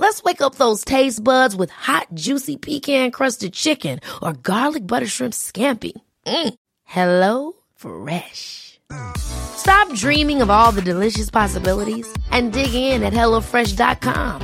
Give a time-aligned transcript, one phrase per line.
[0.00, 5.06] Let's wake up those taste buds with hot, juicy pecan crusted chicken or garlic butter
[5.06, 5.92] shrimp scampi.
[6.24, 6.54] Mm.
[6.84, 8.80] Hello Fresh.
[9.18, 14.40] Stop dreaming of all the delicious possibilities and dig in at HelloFresh.com.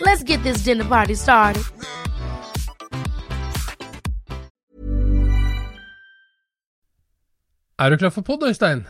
[0.00, 1.62] Let's get this dinner party started.
[7.78, 8.86] Er du klar for pod, Øystein?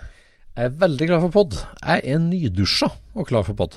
[0.56, 1.60] Jeg er veldig klar for pod.
[1.84, 3.76] Jeg er nydusja og klar for pod.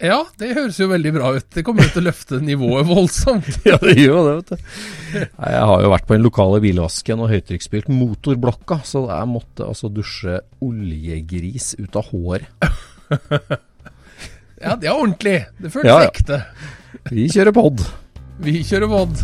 [0.00, 1.44] Ja, det høres jo veldig bra ut.
[1.52, 3.48] Det kommer jo til å løfte nivået voldsomt.
[3.68, 4.56] Ja, det gjør det, vet du.
[5.20, 9.66] Nei, Jeg har jo vært på den lokale bilvasken og høytrykksspylt motorblokka, så jeg måtte
[9.68, 12.48] altså dusje oljegris ut av håret.
[14.60, 15.38] Ja, det er ordentlig.
[15.56, 16.08] Det føles Ja, ja.
[16.10, 16.36] ekte.
[17.08, 17.80] Vi kjører pod.
[18.44, 19.22] Vi kjører pod.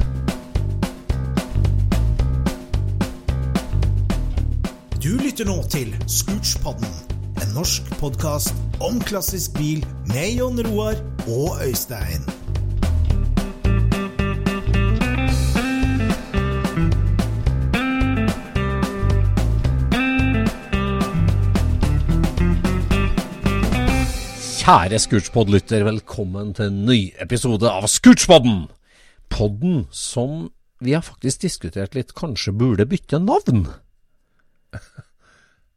[5.05, 6.89] Du lytter nå til Scootspodden,
[7.43, 12.25] en norsk podkast om klassisk bil med Jon Roar og Øystein.
[24.67, 28.65] Kjære Scootspod-lytter, velkommen til en ny episode av Scootspodden.
[29.31, 30.49] Podden som
[30.83, 33.69] vi har faktisk diskutert litt kanskje burde bytte navn.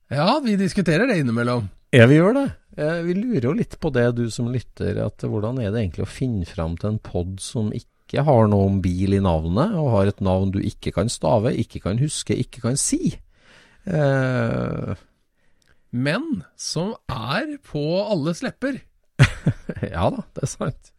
[0.09, 1.67] Ja, vi diskuterer det innimellom.
[1.93, 2.47] Ja, vi gjør det.
[3.05, 6.09] Vi lurer jo litt på det, du som lytter, at hvordan er det egentlig å
[6.09, 10.09] finne fram til en pod som ikke har noe om bil i navnet, og har
[10.09, 13.17] et navn du ikke kan stave, ikke kan huske, ikke kan si?
[13.85, 14.93] Eh,
[15.91, 18.79] Men som er på alles lepper.
[19.93, 20.93] ja da, det er sant.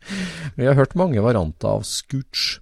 [0.58, 2.58] Vi har hørt mange varianter av scooch.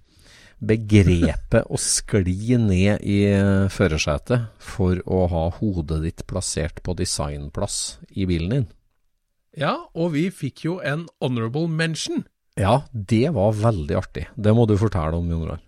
[0.59, 3.19] Begrepet å skli ned i
[3.71, 8.67] førersetet for å ha hodet ditt plassert på designplass i bilen din.
[9.57, 12.25] Ja, og vi fikk jo en honorable mention.
[12.59, 14.27] Ja, det var veldig artig.
[14.35, 15.61] Det må du fortelle om, Jon Roar.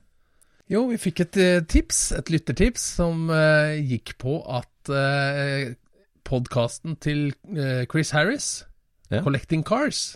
[0.72, 5.72] Jo, vi fikk et eh, tips, et lyttertips, som uh, gikk på at uh,
[6.28, 8.50] podkasten til uh, Chris Harris,
[9.12, 9.20] Ja.
[9.20, 10.16] 'Collecting Cars',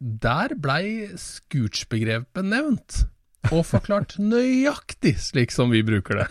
[0.00, 3.02] der blei Scooch-begrepet nevnt.
[3.48, 6.28] Og forklart nøyaktig slik som vi bruker det.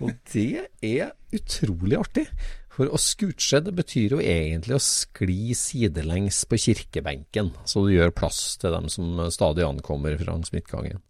[0.00, 2.26] Og det er utrolig artig.
[2.70, 8.14] For å scooche, det betyr jo egentlig å skli sidelengs på kirkebenken, så du gjør
[8.16, 11.02] plass til dem som stadig ankommer fra midtgangen.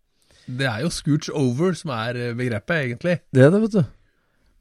[0.51, 3.21] Det er jo scooch over som er begrepet, egentlig.
[3.31, 3.83] Det er det, vet du.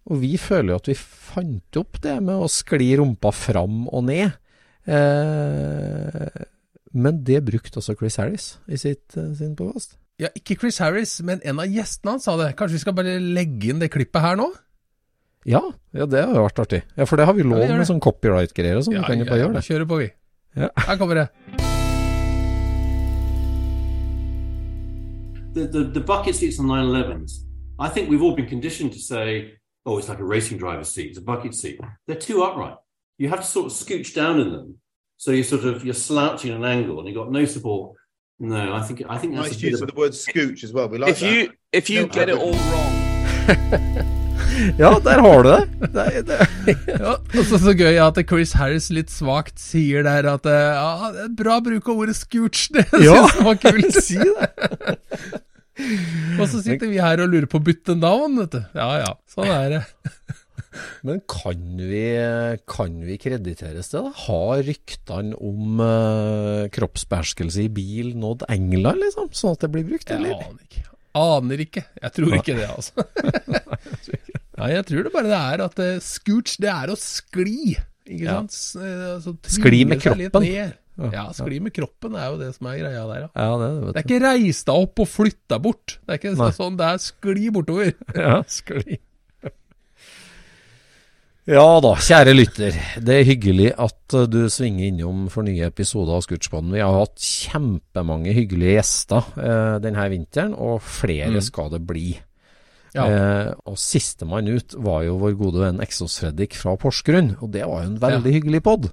[0.10, 4.06] Og vi føler jo at vi fant opp det med å skli rumpa fram og
[4.10, 4.38] ned.
[4.90, 6.46] Eh,
[6.98, 9.98] men det brukte også Chris Harris i sitt, eh, sin podkast.
[10.20, 12.52] Ja, ikke Chris Harris, men en av gjestene hans sa det.
[12.60, 14.50] Kanskje vi skal bare legge inn det klippet her nå?
[15.48, 15.64] Ja,
[15.96, 16.82] ja, det har jo vært artig.
[17.00, 19.00] Ja, For det har vi lov ja, med sånn copyright-greier og sånn.
[19.00, 19.64] vi kan jo bare gjøre det.
[19.64, 19.68] det.
[19.72, 20.12] kjører på, vi.
[20.60, 20.74] Ja.
[20.90, 21.28] Her kommer det.
[25.54, 27.46] the, the, the bucket seats on 911s,
[27.80, 29.54] I think we've all been conditioned to say,
[29.86, 31.80] oh, it's like a racing driver's seat, it's a bucket seat.
[32.08, 32.76] They're too upright.
[33.18, 34.80] You have to sort of scooch down in them.
[35.18, 37.98] So you're sort of, you're slouching at an angle and you've got no support.
[38.40, 40.88] No, I think, I think that's Nice use of the word scooch as well.
[40.88, 41.32] We like if that.
[41.34, 42.94] you if you No, get it all wrong,
[44.80, 45.92] Ja, der har du det.
[45.94, 46.78] det, er- det.
[47.00, 51.12] Ja, og så så gøy at Chris Harris litt svakt sier der at eh, ja,
[51.16, 52.66] det er bra bruk av ordet scooch.
[52.76, 54.00] Det Ja, synes jeg var kult.
[54.04, 54.50] si det.
[56.40, 58.62] Og så sitter vi her og lurer på å bytte navn, vet du.
[58.76, 59.84] Ja ja, sånn er det.
[61.08, 62.04] Men kan vi,
[62.70, 64.02] kan vi krediteres det?
[64.06, 64.12] da?
[64.28, 69.32] Har ryktene om uh, kroppsbeherskelse i bil nådd England, liksom?
[69.34, 70.86] Sånn at det blir brukt, Jeg aner ikke.
[71.20, 71.84] Aner ikke.
[72.04, 73.08] Jeg tror ikke det, altså.
[74.60, 77.74] Nei, jeg tror det bare det er at uh, scooch, det er å skli.
[78.10, 78.38] Ikke Ja.
[78.42, 78.56] sant?
[78.82, 80.46] Eh, altså, Skli med kroppen.
[81.14, 83.30] Ja, skli med kroppen er jo det som er greia der, ja.
[83.38, 85.94] Ja, det, Det vet er ikke reis deg opp og flytt deg bort.
[86.04, 86.50] Det er ikke Nei.
[86.58, 87.94] sånn, det er skli bortover.
[88.20, 88.98] Ja, skli.
[91.50, 92.76] Ja da, kjære lytter.
[93.02, 96.76] Det er hyggelig at uh, du svinger innom for nye episoder av Skutsjbanen.
[96.76, 102.12] Vi har hatt kjempemange hyggelige gjester eh, denne vinteren, og flere skal det bli.
[102.94, 103.08] Ja.
[103.08, 107.66] Eh, og sistemann ut var jo vår gode venn Exos Fredrik fra Porsgrunn, og det
[107.66, 108.92] var jo en veldig hyggelig pod.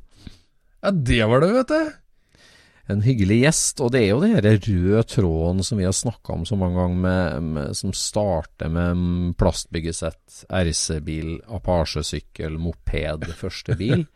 [0.80, 1.94] Ja, det var det, vet du.
[2.86, 6.44] En hyggelig gjest, og det er jo den røde tråden som vi har snakka om
[6.46, 14.06] så mange ganger, med, med, som starter med plastbyggesett, RC-bil, Apache-sykkel, moped, første bil.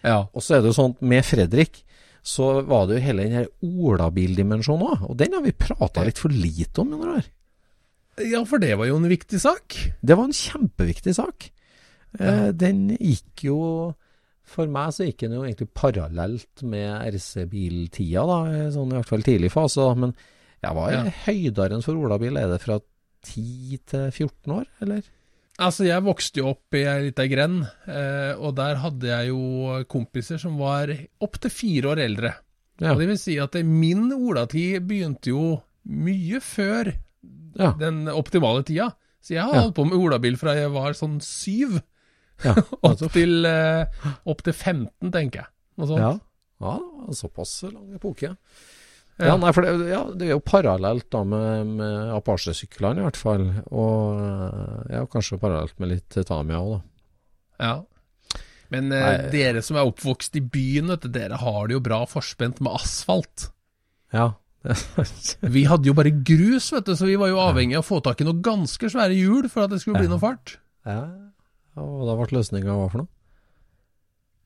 [0.00, 0.30] Ja.
[0.32, 1.82] og så er det jo sånn, med Fredrik,
[2.24, 6.20] så var det jo hele den her olabildimensjonen òg, og den har vi prata litt
[6.20, 6.94] for lite om.
[6.96, 7.28] Under her.
[8.24, 9.76] ja, for det var jo en viktig sak.
[10.00, 11.50] Det var en kjempeviktig sak.
[12.18, 13.58] Eh, den gikk jo
[14.50, 18.38] For meg så gikk den jo egentlig parallelt med RC-biltida, da,
[18.74, 19.76] sånn i hvert fall tidlig fase.
[19.84, 20.14] da, Men
[20.62, 21.04] jeg var Ja.
[21.76, 22.36] enn for olabil.
[22.36, 22.80] Er det fra
[23.22, 25.02] 10 til 14 år, eller?
[25.60, 29.84] Altså, jeg vokste jo opp i ei lita grend, eh, og der hadde jeg jo
[29.84, 30.88] kompiser som var
[31.20, 32.34] opptil fire år eldre.
[32.80, 32.92] Ja.
[32.94, 36.94] Og det vil si at min olatid begynte jo mye før
[37.58, 37.72] Ja.
[37.72, 38.94] den optimale tida.
[39.22, 41.82] Så jeg har holdt på med olabil fra jeg var sånn syv,
[42.44, 42.54] ja.
[42.88, 45.50] opp til, eh, opp til 15, tenker jeg.
[45.80, 46.04] Noe sånt.
[46.04, 46.12] ja.
[46.66, 46.76] ja
[47.16, 48.34] såpass lang epoke.
[49.20, 53.18] Ja, nei, for det, ja, det er jo parallelt da med, med Apache-syklene i hvert
[53.20, 56.84] fall, og eh, ja, kanskje parallelt med litt Tamia òg, da.
[57.60, 57.74] Ja.
[58.72, 62.04] Men eh, dere som er oppvokst i byen, vet du, dere har det jo bra
[62.08, 63.50] forspent med asfalt.
[64.14, 64.30] Ja.
[65.56, 68.00] Vi hadde jo bare grus, vet du, så vi var jo avhengig av å få
[68.04, 70.14] tak i noen ganske svære hjul for at det skulle bli Ja.
[70.14, 70.56] noe fart.
[70.88, 71.02] ja.
[71.78, 73.10] Og da ble løsninga hva for noe?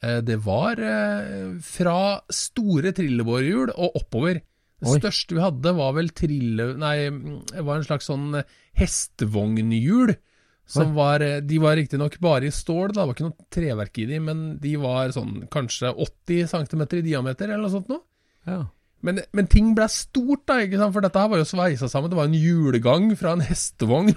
[0.05, 4.43] Eh, Det var eh, fra store trillebårhjul og oppover.
[4.85, 4.99] Det Oi.
[5.01, 6.75] største vi hadde var vel trille...
[6.81, 10.17] Nei, det var en slags sånn eh, hestevognhjul.
[10.65, 14.17] Som var, de var riktignok bare i stål, det var ikke noe treverk i de,
[14.25, 18.01] men de var sånn kanskje 80 cm i diameter, eller noe sånt noe.
[18.49, 18.63] Ja.
[19.05, 20.95] Men, men ting ble stort, da, ikke sant?
[20.97, 22.09] for dette her var jo sveisa sammen.
[22.09, 24.15] Det var en hjulgang fra en hestevogn.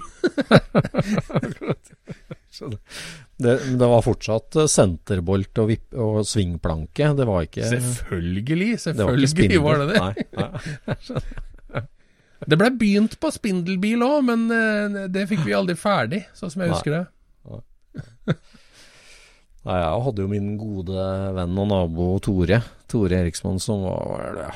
[2.58, 2.78] Det,
[3.44, 7.12] det, det var fortsatt eh, senterbolt og, vipp, og svingplanke.
[7.18, 8.44] Det var ikke Selvfølgelig,
[8.82, 10.02] det var selvfølgelig var det det.
[10.02, 10.48] Nei,
[11.74, 11.84] nei.
[12.48, 16.62] Det ble begynt på spindelbil òg, men eh, det fikk vi aldri ferdig, sånn som
[16.64, 17.04] jeg husker det.
[17.48, 18.36] Nei,
[19.76, 21.04] jeg hadde jo min gode
[21.36, 22.62] venn og nabo Tore.
[22.88, 24.48] Tore Eriksmann som var det,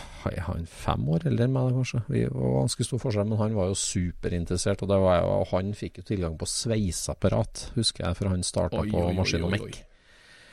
[0.46, 2.00] han fem år eldre enn meg, kanskje.
[2.08, 4.80] Vi var ganske stor forskjell, men han var jo superinteressert.
[4.82, 8.42] Og, det var, jeg- og han fikk jo tilgang på sveiseapparat, husker jeg, for han
[8.46, 9.82] starta på maskin og mekk.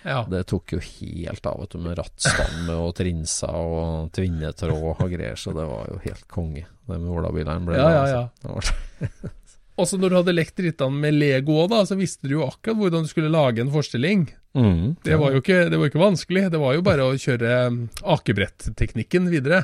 [0.06, 0.22] Ja.
[0.32, 5.36] Det tok jo helt av, vet du, med rattstamme og trinser og tvinnetråd og greier,
[5.40, 6.66] så det var jo helt konge.
[6.88, 8.74] Det med olabilene ble Ja, ja, altså.
[9.00, 9.08] ja.
[9.24, 9.32] Det
[9.80, 12.46] var- Og så når du hadde lekt drittene med Lego òg, så visste du jo
[12.50, 14.28] akkurat hvordan du skulle lage en forstilling.
[14.58, 16.46] Mm, Det var jo ikke, det var ikke vanskelig.
[16.52, 19.64] Det var jo bare å kjøre um, akebrettteknikken videre.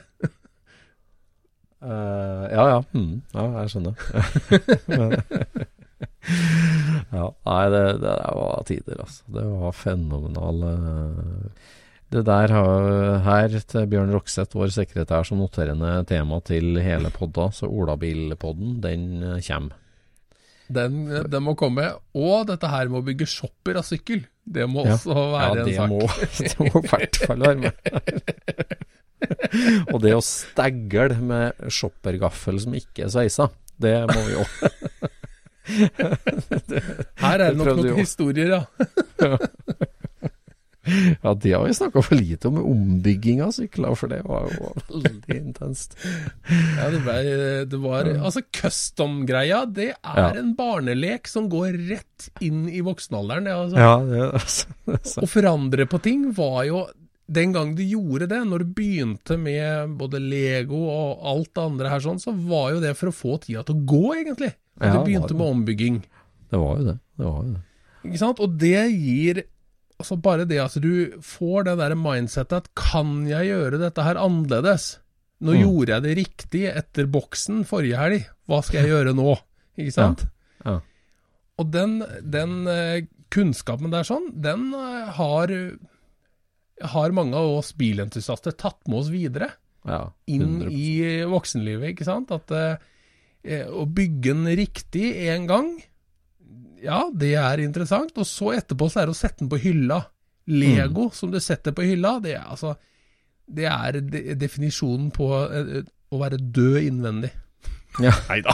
[1.86, 2.80] Uh, ja, ja.
[2.96, 3.96] Mm, ja, jeg skjønner.
[7.16, 9.24] Ja, nei, det, det var tider, altså.
[9.32, 10.64] Det var fenomenal.
[10.68, 11.70] eh.
[12.12, 12.88] Det der har,
[13.26, 19.06] her til Bjørn Rokseth, vår sekretær, som noterende tema til hele podda, så Olabilpodden, den
[19.24, 19.78] eh, kommer.
[20.72, 21.92] Den, den må komme.
[22.18, 24.24] Og dette her med å bygge shopper av sykkel.
[24.46, 24.94] Det må Ja.
[24.98, 25.90] også Ja, være ja, en sak.
[25.90, 26.00] må,
[26.42, 27.74] det må i hvert fall være med.
[29.94, 33.48] Og det å stagle med shoppergaffel som ikke er sveisa,
[33.82, 34.50] det må vi òg.
[37.24, 38.62] Her er det nok noen historier, ja.
[41.24, 44.72] Ja, det har vi snakka for lite om, ombygging av sykler, for det var jo
[44.92, 45.96] veldig intenst.
[46.78, 47.16] ja det, ble,
[47.72, 50.28] det var Altså, custom-greia, det er Ja.
[50.40, 53.48] en barnelek som går rett inn i voksenalderen.
[53.50, 53.82] Det, altså.
[53.82, 55.24] Ja, det, altså, sant.
[55.26, 56.86] Å forandre på ting var jo
[57.28, 61.90] Den gang du gjorde det, når du begynte med både Lego og alt det andre
[61.90, 64.52] her sånn, så var jo det for å få tida til å gå, egentlig.
[64.78, 65.98] At Ja, du begynte med ombygging.
[66.52, 67.00] det var jo det.
[67.18, 67.64] Det var jo det.
[68.06, 68.40] Ikke sant?
[68.46, 69.42] Og det gir
[70.00, 74.18] Altså bare det at du får det der mindsettet at kan jeg gjøre dette her
[74.20, 74.98] annerledes?
[75.46, 75.62] Nå Mm.
[75.62, 79.36] gjorde jeg det riktig etter boksen forrige helg, hva skal jeg gjøre nå?
[79.78, 80.26] Ikke sant?
[80.66, 80.78] Ja.
[81.60, 85.52] Og den, den eh, kunnskapen der sånn, den eh, har,
[86.96, 89.52] har mange av oss bilentusiaster tatt med oss videre
[89.86, 90.72] Ja, inn 100%.
[90.72, 92.32] i voksenlivet, ikke sant?
[92.36, 92.78] At eh,
[93.44, 95.70] eh, å bygge den riktig en gang,
[96.86, 98.16] ja, det er interessant.
[98.22, 100.04] Og så etterpå så er det å sette den på hylla.
[100.46, 102.76] Lego som du setter på hylla, det er altså
[103.46, 107.32] det er de definisjonen på eh, å være død innvendig.
[108.02, 108.12] Ja.
[108.28, 108.52] Nei da.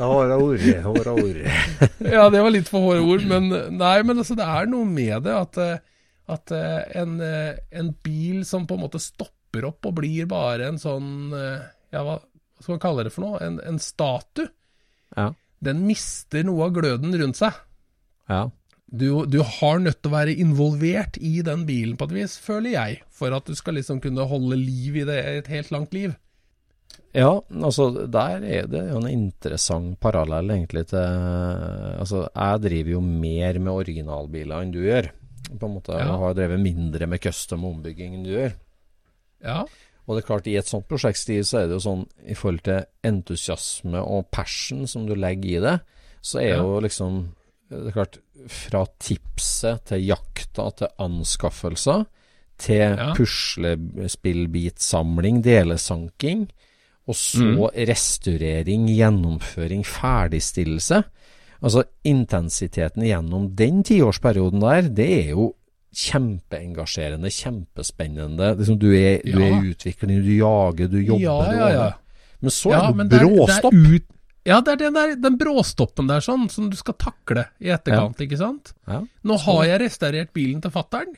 [0.00, 1.40] Håra ord, håra ord.
[2.00, 5.26] ja, det var litt for hårde ord, men nei, men altså, det er noe med
[5.26, 5.82] det at, eh,
[6.32, 10.80] at eh, en, en bil som på en måte stopper opp og blir bare en
[10.80, 12.18] sånn Ja, hva
[12.60, 13.38] skal man kalle det for noe?
[13.44, 14.48] En, en statue.
[15.16, 15.30] Ja.
[15.64, 17.56] Den mister noe av gløden rundt seg.
[18.28, 18.44] Ja.
[18.86, 22.76] Du, du har nødt til å være involvert i den bilen på et vis, føler
[22.76, 26.14] jeg, for at du skal liksom kunne holde liv i det et helt langt liv.
[27.16, 27.32] Ja,
[27.64, 33.56] altså der er det jo en interessant parallell egentlig til Altså jeg driver jo mer
[33.56, 35.08] med originalbiler enn du gjør.
[35.56, 36.04] På en måte Ja.
[36.04, 38.56] Jeg har drevet mindre med custom ombygging enn du gjør.
[39.46, 39.62] Ja,
[40.06, 42.62] Og det er klart, i et sånt prosjektstil så er det jo sånn i forhold
[42.62, 45.80] til entusiasme og passion som du legger i det,
[46.22, 46.62] så er Ja.
[46.62, 47.32] jo liksom
[47.68, 52.06] Det er klart, fra tipset til jakta til anskaffelser
[52.58, 53.12] til Ja.
[53.12, 56.46] puslespillbitsamling, delesanking,
[57.08, 61.02] og så restaurering, gjennomføring, ferdigstillelse.
[61.62, 65.54] Altså intensiteten gjennom den tiårsperioden der, det er jo
[65.96, 68.50] kjempeengasjerende, kjempespennende.
[68.58, 71.24] Liksom, du, er, du er i utvikling, du jager, du jobber.
[71.24, 71.70] ja, ja.
[71.76, 71.86] ja.
[72.44, 73.72] Men så ja, er det bråstopp.
[73.72, 74.08] Det er ut,
[74.46, 78.20] ja, det er den, der, den bråstoppen der sånn, som du skal takle i etterkant,
[78.22, 78.74] ikke sant?
[78.86, 79.00] Ja.
[79.26, 81.16] Nå har jeg restaurert bilen til fattern.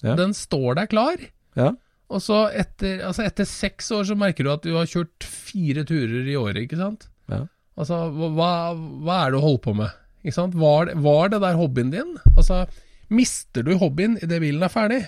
[0.00, 0.14] Ja.
[0.16, 1.24] Den står der klar.
[1.58, 1.74] Ja.
[2.10, 5.84] Og så etter, altså etter seks år så merker du at du har kjørt fire
[5.86, 7.10] turer i året, ikke sant?
[7.30, 7.44] Ja.
[7.80, 9.98] Altså, hva, hva er det du holder på med?
[10.24, 10.46] Ikke?
[10.62, 12.16] Var, var det der hobbyen din?
[12.36, 12.64] Altså,
[13.10, 15.00] mister du hobbyen idet bilen er ferdig?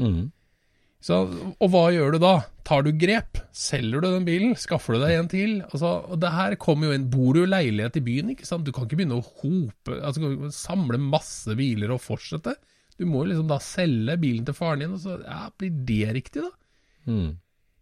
[0.00, 0.30] Mm.
[1.00, 1.16] Så,
[1.56, 2.32] og hva gjør du da?
[2.68, 3.40] Tar du grep?
[3.56, 4.52] Selger du den bilen?
[4.60, 5.54] Skaffer du deg en til?
[5.70, 8.66] Altså, og det her kommer jo inn Bor du i leilighet i byen, ikke sant?
[8.66, 12.58] Du kan ikke begynne å hope Altså samle masse biler og fortsette.
[13.00, 16.16] Du må jo liksom da selge bilen til faren din, og så ja, blir det
[16.18, 16.50] riktig, da?
[17.08, 17.30] Mm.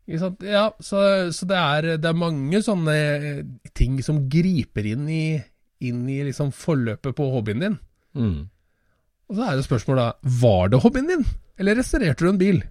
[0.07, 0.45] Ikke sant?
[0.47, 1.01] Ja, så,
[1.35, 3.41] så det, er, det er mange sånne eh,
[3.77, 5.25] ting som griper inn i,
[5.85, 7.77] inn i liksom forløpet på hobbyen din.
[8.15, 8.39] Mm.
[9.29, 11.29] Og så er det spørsmålet da, var det hobbyen din,
[11.61, 12.63] eller restaurerte du en bil?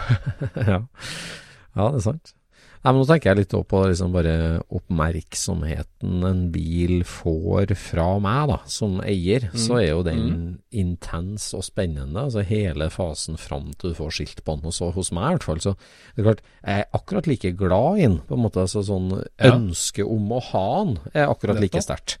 [0.72, 0.82] ja.
[0.82, 2.34] ja, det er sant.
[2.80, 4.34] Nei, men Nå tenker jeg litt på liksom bare
[4.72, 9.50] oppmerksomheten en bil får fra meg da, som eier.
[9.52, 10.30] Så er jo den
[10.72, 12.24] intens og spennende.
[12.24, 14.70] altså Hele fasen fram til du får skilt på den.
[14.72, 15.60] Og så hos meg i hvert fall.
[15.60, 18.18] Så det er klart, jeg er akkurat like glad i den.
[18.24, 19.52] på en måte, altså sånn Ja.
[19.52, 22.16] Ønsket om å ha den er akkurat like sterkt.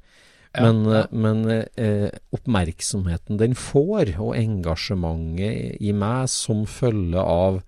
[0.56, 1.04] Ja, Men, ja.
[1.14, 1.44] men
[1.78, 7.60] eh, oppmerksomheten den får, og engasjementet i meg som følge av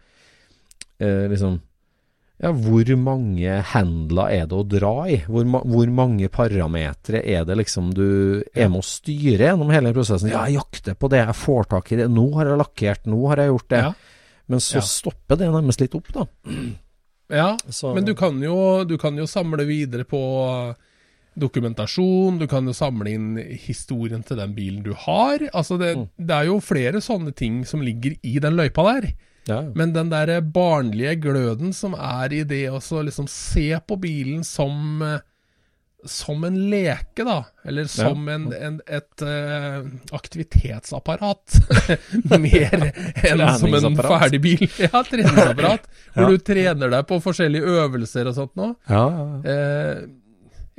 [0.99, 1.61] eh, liksom
[2.43, 5.21] ja, hvor mange handler er det å dra i?
[5.31, 9.93] Hvor, ma hvor mange parametere er det liksom du er med å styre gjennom hele
[9.95, 10.33] prosessen?
[10.33, 13.21] Ja, jeg jakter på det, jeg får tak i det, nå har jeg lakkert, nå
[13.31, 13.83] har jeg gjort det.
[13.85, 13.93] Ja.
[14.51, 14.87] Men så Ja.
[14.91, 16.27] stopper det nærmest litt opp, da.
[17.31, 20.19] Ja, Så, Men du kan, jo, du kan jo samle videre på
[21.39, 23.37] dokumentasjon, du kan jo samle inn
[23.67, 25.39] historien til den bilen du har.
[25.55, 26.09] Altså det, Mm.
[26.19, 29.13] det er jo flere sånne ting som ligger i den løypa der.
[29.49, 29.73] ja, ja.
[29.75, 35.03] Men den der barnlige gløden som er i det å liksom se på bilen som
[35.03, 35.19] eh,
[36.05, 37.45] som en leke, da.
[37.65, 41.53] Eller som en, en, et uh, aktivitetsapparat.
[42.43, 42.75] Mer
[43.23, 44.65] enn som en ferdig bil.
[44.83, 45.87] Ja, treningsapparat.
[46.15, 46.29] Hvor Ja.
[46.35, 48.75] du trener deg på forskjellige øvelser og sånt noe.
[48.91, 49.53] ja, ja, ja.
[49.53, 50.03] Eh,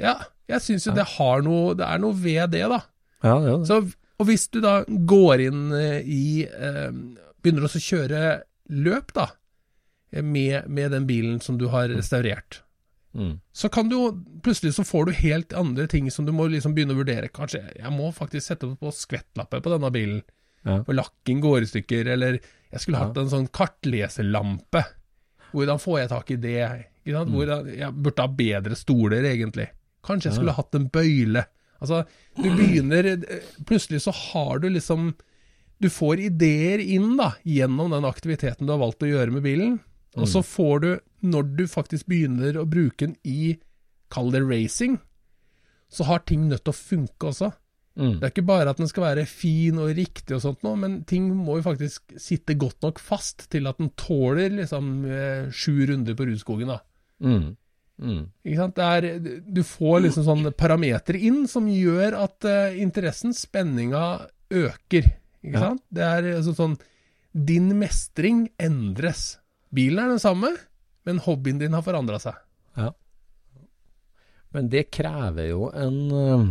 [0.03, 0.13] ja,
[0.49, 2.81] jeg syns jo det har noe Det er noe ved det, da.
[3.23, 3.67] ja, det det.
[3.67, 3.77] Så,
[4.19, 6.91] og hvis du da går inn eh, i eh,
[7.43, 8.19] Begynner også å kjøre
[8.69, 9.25] løp, da,
[10.13, 12.61] eh, med, med den bilen som du har restaurert,
[13.13, 13.35] Mm.
[13.53, 14.05] så kan du jo
[14.41, 17.27] Plutselig så får du helt andre ting som du må liksom begynne å vurdere.
[17.29, 20.23] Kanskje jeg må faktisk sette på skvettlapper på denne bilen,
[20.65, 20.79] Ja.
[20.81, 22.07] for lakken går i stykker.
[22.09, 22.39] Eller
[22.71, 23.05] jeg skulle Ja.
[23.05, 24.81] hatt en sånn kartleserlampe.
[25.53, 26.85] Hvordan får jeg tak i det?
[27.05, 27.29] Sant?
[27.29, 29.67] Hvordan, jeg burde ha bedre stoler, egentlig.
[30.03, 31.45] Kanskje jeg skulle hatt en bøyle.
[31.83, 32.03] Altså,
[32.39, 33.07] du begynner
[33.67, 35.09] Plutselig så har du liksom
[35.83, 39.81] Du får ideer inn da, gjennom den aktiviteten du har valgt å gjøre med bilen.
[40.13, 40.91] Og så får du,
[41.25, 43.57] når du faktisk begynner å bruke den i,
[44.13, 44.99] kall det racing,
[45.89, 47.49] så har ting nødt til å funke også.
[47.97, 48.15] Mm.
[48.17, 51.01] Det er ikke bare at den skal være fin og riktig og sånt noe, men
[51.09, 55.83] ting må jo faktisk sitte godt nok fast til at den tåler liksom eh, sju
[55.89, 56.79] runder på Rudskogen, da.
[57.23, 57.53] Mm.
[58.01, 58.23] Mm.
[58.83, 59.05] Er,
[59.45, 65.11] du får liksom sånne parametere inn som gjør at uh, interessen, spenninga, øker.
[65.43, 65.59] Ikke Ja.
[65.69, 65.83] sant?
[65.93, 66.77] Det er altså sånn
[67.33, 69.39] Din mestring endres.
[69.73, 70.51] Bilen er den samme,
[71.05, 72.35] men hobbyen din har forandra seg.
[74.53, 76.43] Men det krever jo en, uh,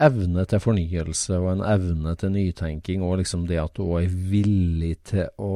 [0.00, 4.14] evne til fornyelse og en evne til nytenking, og liksom det at du òg er
[4.30, 5.50] villig til å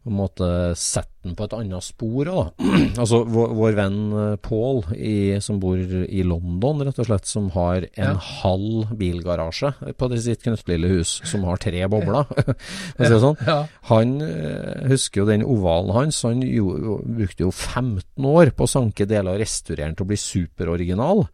[0.00, 0.46] på en måte
[0.80, 2.24] sette den på et annet spor.
[2.24, 2.44] Da.
[3.02, 7.50] altså vår, vår venn eh, Paul i, som bor i London, rett og slett, som
[7.52, 8.22] har en Ja.
[8.40, 12.24] halv bilgarasje på sitt knøttlille hus, som har tre bobler.
[12.96, 13.36] det sånn.
[13.44, 13.58] Ja.
[13.90, 16.22] Han eh, husker jo den ovalen hans.
[16.24, 20.08] Han jo, jo, brukte jo 15 år på å sanke deler og restaurere den til
[20.08, 21.26] å bli superoriginal.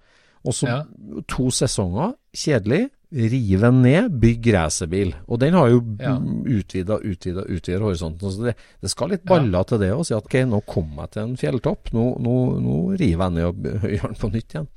[0.46, 0.82] Og så Ja.
[1.30, 5.14] to sesonger, kjedelig, rive ned, bygg racerbil.
[5.26, 6.14] Og den har jo Ja.
[6.20, 8.32] utvida, utvida, utvida horisonten.
[8.32, 11.14] Så det, det skal litt baller til det å si at ok, nå kommer jeg
[11.16, 14.68] til en fjelltopp, nå, nå, nå river jeg ned og gjør den på nytt igjen.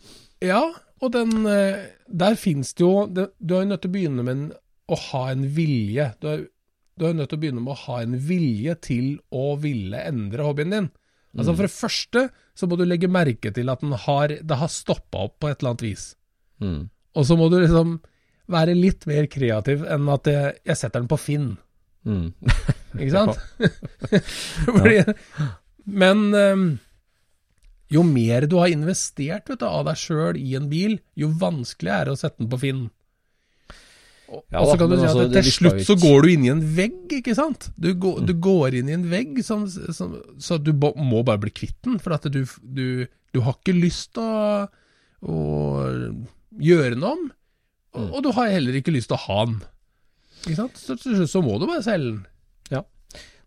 [0.46, 0.62] Ja,
[1.01, 4.24] og den eh, Der finnes det jo det, Du er jo nødt til å begynne
[4.24, 4.46] med en,
[4.89, 6.13] å ha en vilje.
[6.22, 6.46] Du er,
[7.00, 10.43] du er nødt til å begynne med å ha en vilje til å ville endre
[10.48, 10.89] hobbyen din.
[11.38, 12.22] Altså For det første
[12.58, 15.60] så må du legge merke til at den har, det har stoppa opp på et
[15.62, 16.05] eller annet vis.
[16.63, 16.89] Mm.
[17.15, 18.00] Og så må du liksom
[18.50, 21.50] være litt mer kreativ enn at jeg, jeg setter den på Finn.
[22.08, 22.29] Mm.
[23.00, 23.41] Ikke sant?
[24.65, 25.01] Fordi,
[25.86, 26.70] Men um,
[27.89, 32.06] jo mer du har investert vet du, av deg sjøl i en bil, jo vanskeligere
[32.06, 32.88] er det å sette den på Finn.
[34.29, 36.44] Og, Ja og så kan du si at altså, til slutt så går du inn
[36.46, 37.72] i en vegg, ikke sant?
[37.82, 41.53] Du går, du går inn i en vegg som, som, så du må bare bli
[41.62, 44.68] kvitt den, for at du, du, du har ikke lyst til å,
[45.25, 45.39] å
[46.62, 47.25] gjøre noe om,
[47.96, 49.62] og, og du har heller ikke lyst til å ha den.
[50.46, 50.77] Ikke sant?
[50.79, 52.27] Så til slutt så må du bare selge den.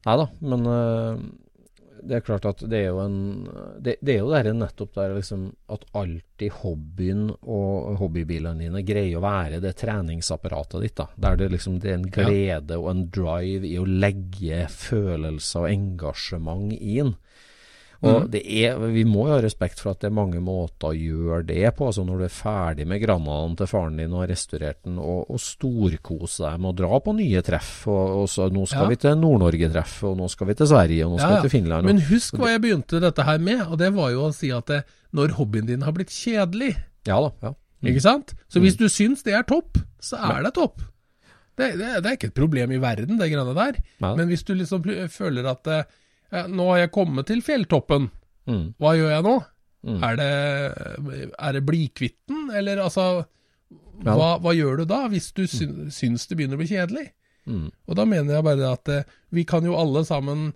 [0.03, 1.21] Nei da, men øh,
[2.03, 3.19] det er klart at det er jo en
[3.79, 9.21] Det, det er jo det nettopp der liksom at alltid hobbyen og hobbybilene dine greier
[9.21, 10.97] å være det treningsapparatet ditt.
[10.99, 15.63] da, Der det liksom det er en glede og en drive i å legge følelser
[15.63, 17.15] og engasjement inn.
[18.03, 20.97] Og det er, Vi må jo ha respekt for at det er mange måter å
[20.97, 21.87] gjøre det på.
[21.87, 25.31] altså Når du er ferdig med granaten til faren din og har restaurert den, og,
[25.31, 27.87] og storkose deg med å dra på nye treff.
[27.87, 28.89] og, og så Nå skal Ja.
[28.91, 31.43] vi til Nord-Norge-treff, og nå skal vi til Sverige, og nå skal Ja, ja.
[31.43, 31.87] vi til Finland.
[31.87, 34.67] Men husk hva jeg begynte dette her med, og det var jo å si at
[34.67, 34.83] det,
[35.15, 36.75] når hobbyen din har blitt kjedelig,
[37.07, 37.55] ja da, ja.
[37.87, 38.35] ikke sant?
[38.51, 40.83] Så hvis du syns det er topp, så er det topp.
[41.55, 43.79] Det, det, det er ikke et problem i verden, det greiene der.
[44.01, 45.83] Men hvis du liksom føler at eh,
[46.49, 48.11] nå har jeg kommet til fjelltoppen,
[48.43, 49.33] Mm, hva gjør jeg nå?
[49.87, 49.99] mm.
[50.03, 50.31] Er det,
[51.39, 53.05] er det blikvitten, eller altså
[54.03, 57.05] hva, hva gjør du da, hvis du syn, syns det begynner å bli kjedelig?
[57.47, 57.69] Mm.
[57.87, 60.49] Og da mener jeg bare at eh, vi kan jo alle sammen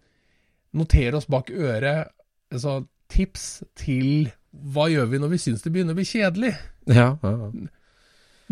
[0.75, 2.11] notere oss bak øret
[2.51, 2.81] altså,
[3.13, 6.53] tips til hva gjør vi når vi syns det begynner å bli kjedelig?
[6.91, 7.51] Ja, ja, ja.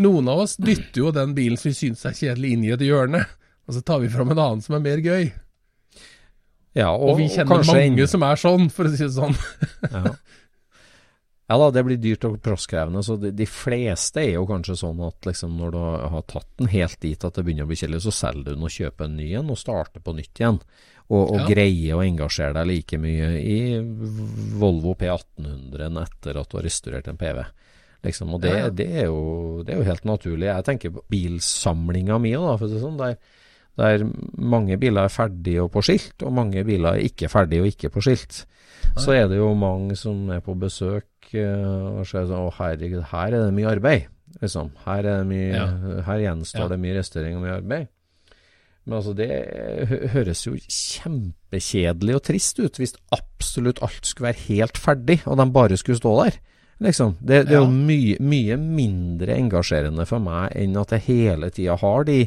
[0.05, 2.83] Noen av oss dytter jo den bilen som vi syns er kjedelig, inn i et
[2.87, 3.21] hjørne,
[3.67, 5.33] og så tar vi fram en annen som er mer gøy.
[6.75, 8.11] Ja Og, vi kjenner og mange en...
[8.11, 9.37] som er sånn, for å si det sånn.
[9.91, 10.15] Ja.
[11.51, 13.03] ja da, det blir dyrt og plasskrevende.
[13.07, 15.83] Så de, de fleste er jo kanskje sånn at liksom når du
[16.17, 18.67] har tatt den helt dit at det begynner å bli kjedelig, så selger du den
[18.67, 20.59] og kjøper en ny en og starter på nytt igjen.
[21.13, 21.47] Og, og Ja.
[21.51, 23.59] greier å engasjere deg like mye i
[24.57, 27.43] Volvo P1800 enn etter at du har restaurert en PV.
[28.05, 28.71] Liksom, og det, Ja, ja.
[28.73, 30.49] det, er jo, det er jo helt naturlig.
[30.49, 32.99] Jeg tenker på bilsamlinga mi, òg, for å si det sånn.
[33.01, 33.19] Der,
[33.77, 34.05] der
[34.39, 37.91] mange biler er ferdige og på skilt, og mange biler er ikke ferdige og ikke
[37.91, 38.45] på skilt.
[39.01, 43.03] Så er det jo mange som er på besøk eh, og ser sånn Å, herregud,
[43.11, 44.07] her er det mye arbeid.
[44.43, 44.71] Liksom.
[44.85, 45.67] Her, er det mye, Ja.
[46.07, 46.69] her gjenstår Ja.
[46.69, 47.89] det mye restaurering og mye arbeid.
[48.85, 49.31] Men altså, det
[50.13, 55.47] høres jo kjempekjedelig og trist ut hvis absolutt alt skulle være helt ferdig, og de
[55.55, 56.39] bare skulle stå der.
[56.85, 57.15] Liksom.
[57.23, 61.77] Det, det er jo mye, mye mindre engasjerende for meg enn at jeg hele tida
[61.81, 62.19] har de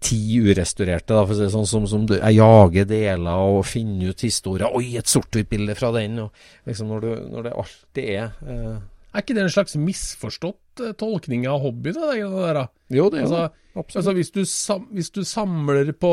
[0.00, 3.58] ti urestaurerte, da, for å si det sånn, som, som du, jeg jager deler og
[3.68, 4.70] finner ut historier.
[4.72, 6.16] Oi, et sort-hvitt-bilde fra den.
[6.24, 8.78] Og liksom når, du, når det alltid er eh,
[9.12, 12.64] Er ikke det en slags misforstått eh, tolkning av hobby, det det der da?
[12.96, 13.62] Jo, det er Altså, det.
[13.76, 14.00] Absolutt.
[14.00, 16.12] altså hvis, du sam, hvis du samler på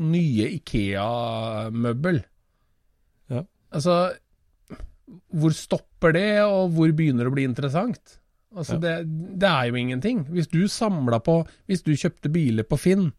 [0.00, 2.22] nye Ikea-møbel
[3.28, 3.42] Ja.
[3.76, 3.98] Altså,
[5.28, 8.16] hvor stopper det, og hvor begynner det å bli interessant?
[8.56, 8.92] Altså, det,
[9.40, 10.24] det er jo ingenting.
[10.28, 11.38] Hvis du samla på
[11.70, 13.12] Hvis du kjøpte biler på Finn,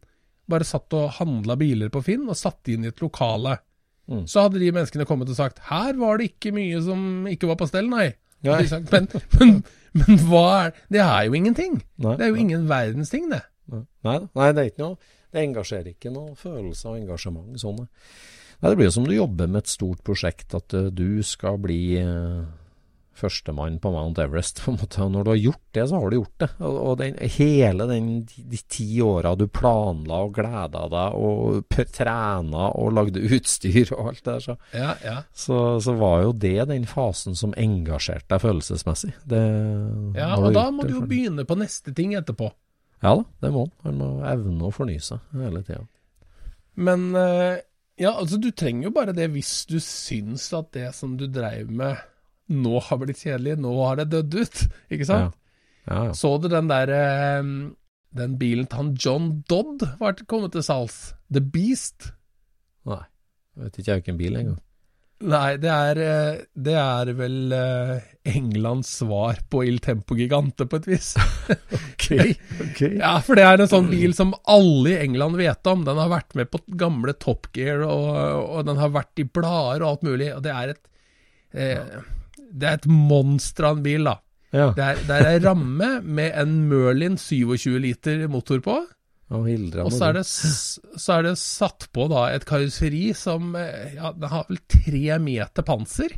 [0.49, 3.59] bare satt og handla biler på Finn og satt inn i et lokale,
[4.03, 4.25] Mm.
[4.27, 7.55] så hadde de menneskene kommet og sagt Her var det ikke mye som ikke var
[7.55, 8.09] på stell, nei.
[8.43, 8.57] nei.
[8.67, 8.91] Sagt.
[8.91, 9.07] Men,
[9.39, 9.53] men,
[9.95, 11.77] men hva er Det er jo ingenting.
[12.03, 12.41] Nei, Det er jo nei.
[12.43, 13.39] ingen verdens ting, det.
[13.71, 14.97] Nei, nei, det er ikke noe
[15.31, 17.55] Det engasjerer ikke noe følelse av engasjement.
[17.63, 17.79] Sånn.
[17.79, 21.55] Nei, det blir jo som du jobber med et stort prosjekt, at eh, du skal
[21.63, 22.43] bli eh,
[23.17, 24.61] førstemann på Mount Everest.
[24.63, 25.01] på en måte.
[25.03, 26.49] Og når du har gjort det, så har du gjort det.
[26.59, 32.69] Og, og den, hele den, de, ti åra du planla og gleda deg og trena
[32.79, 35.17] og lagde utstyr og alt det der, så, Ja, ja.
[35.33, 39.13] så, så var jo det den fasen som engasjerte deg følelsesmessig.
[39.29, 39.43] Det,
[40.17, 42.49] ja og da må du jo begynne på neste ting etterpå.
[43.03, 43.75] Ja da, det må han.
[43.83, 45.83] Han må evne å fornye seg hele tida.
[46.79, 47.59] Men eh,
[48.01, 51.69] ja, altså du trenger jo bare det hvis du syns at det som du dreiv
[51.69, 51.99] med
[52.51, 55.37] nå har blitt kjedelig, nå har det dødd ut, ikke sant?
[55.87, 56.13] Ja, ja.
[56.15, 57.41] Så du den der eh,
[58.15, 61.13] Den bilen til han John Dodd var kommet til salgs?
[61.33, 62.13] The Beast?
[62.87, 63.03] Nei.
[63.53, 64.61] Jeg vet ikke hvilken bil engang.
[65.23, 70.81] Nei, det er, eh, det er vel eh, Englands svar på Il Tempo Gigante, på
[70.81, 71.13] et vis.
[72.65, 72.81] ok.
[72.97, 75.85] Ja, for det er en sånn bil som alle i England vet om.
[75.87, 78.09] Den har vært med på gamle Top Gear, og,
[78.57, 80.33] og den har vært i blader og alt mulig.
[80.35, 80.83] Og det er et
[81.53, 82.03] eh,
[82.53, 84.19] Det er et monster av en bil, da.
[84.53, 84.67] Ja.
[84.77, 88.75] Det er, det er ei ramme med en Merlin 27 liter motor på.
[89.33, 89.47] Og
[89.81, 94.11] Og så er, det, så er det satt på da et karosseri som eh, ja,
[94.13, 96.13] det har vel tre meter panser.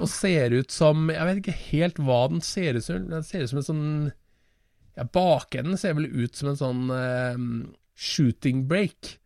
[0.00, 3.04] Og ser ut som Jeg vet ikke helt hva den ser ut som.
[3.12, 3.84] Den ser ut som en sånn
[4.96, 7.38] Ja, bakenden ser vel ut som en sånn uh,
[7.94, 9.20] shooting break.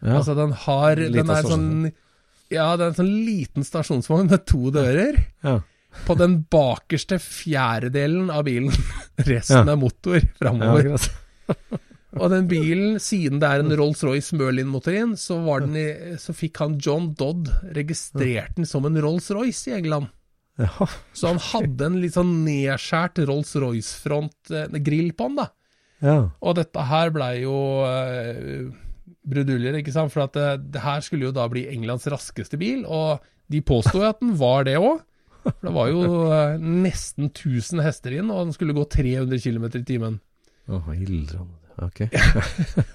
[0.00, 0.16] ja.
[0.16, 1.90] Altså, den har Den er sånn
[2.52, 5.24] Ja, det er en sånn liten stasjonsvogn med to dører.
[5.46, 5.60] ja.
[6.04, 8.74] På den bakerste fjerdedelen av bilen.
[9.30, 10.92] Resten er motor framover.
[12.20, 15.86] Og den bilen, siden det er en Rolls-Royce Merlin-motor inn, så, var den i,
[16.20, 20.08] så fikk han John Dodd registrert den som en Rolls-Royce i England.
[20.56, 20.88] Ja.
[21.12, 25.50] Så han hadde en litt sånn nedskjært Rolls-Royce-front eh, på den, da.
[26.00, 26.18] ja.
[26.40, 28.70] Og dette her blei jo eh,
[29.26, 30.12] bruduljer, ikke sant?
[30.14, 34.00] For at det, det her skulle jo da bli Englands raskeste bil, og de påsto
[34.00, 35.04] jo at den var det òg.
[35.46, 39.68] For det var jo eh, nesten 1000 hester inn, og den skulle gå 300 km
[39.70, 40.18] i timen.
[40.66, 40.88] Oh.
[41.86, 42.06] Ok.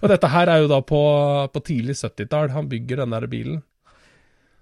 [0.01, 1.01] Og dette her er jo da på,
[1.53, 3.61] på tidlig 70-tall han bygger den der bilen.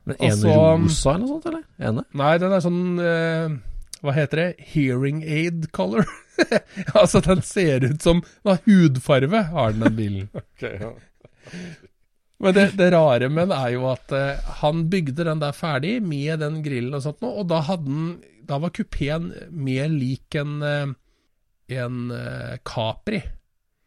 [0.05, 1.65] Men en Også, rosa eller noe sånt, eller?
[1.89, 2.05] Ene?
[2.17, 3.57] Nei, den er sånn eh,
[4.01, 4.47] Hva heter det?
[4.71, 6.07] Hearing aid color.
[6.99, 10.29] altså, den ser ut som den har hudfarve, har den den bilen.
[12.39, 15.97] Men det, det rare med den er jo at uh, han bygde den der ferdig
[16.03, 20.63] med den grillen og sånt noe, og da den Da var kupeen mer lik en
[20.65, 20.87] eh,
[21.69, 23.19] en uh, Capri.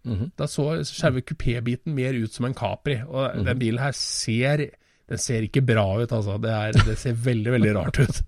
[0.06, 0.28] Mhm.
[0.38, 3.00] Da så selve kupébiten mer ut som en Capri.
[3.02, 4.68] Og den bilen her ser
[5.08, 6.38] Den ser ikke bra ut, altså.
[6.38, 8.22] Det, er, det ser veldig, veldig rart ut.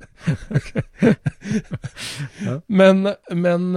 [2.80, 3.76] Men, men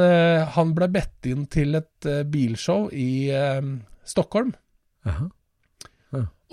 [0.57, 3.29] han ble bedt inn til et bilshow i
[4.03, 4.51] Stockholm.
[5.05, 5.29] Jaha.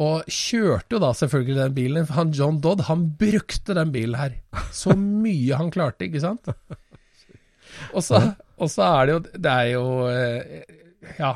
[0.02, 2.06] Og kjørte jo da selvfølgelig den bilen.
[2.16, 4.32] Han John Dodd, han brukte den bilen her
[4.74, 6.50] så mye han klarte, ikke sant?
[7.94, 8.18] Og så,
[8.58, 10.74] og så er det jo Det er jo eh,
[11.18, 11.30] Ja,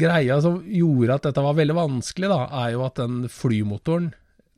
[0.00, 4.12] greia som gjorde at dette var veldig vanskelig, da, er jo at den flymotoren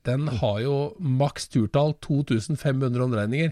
[0.06, 3.48] den har jo maks turtall 2500 omdreininger.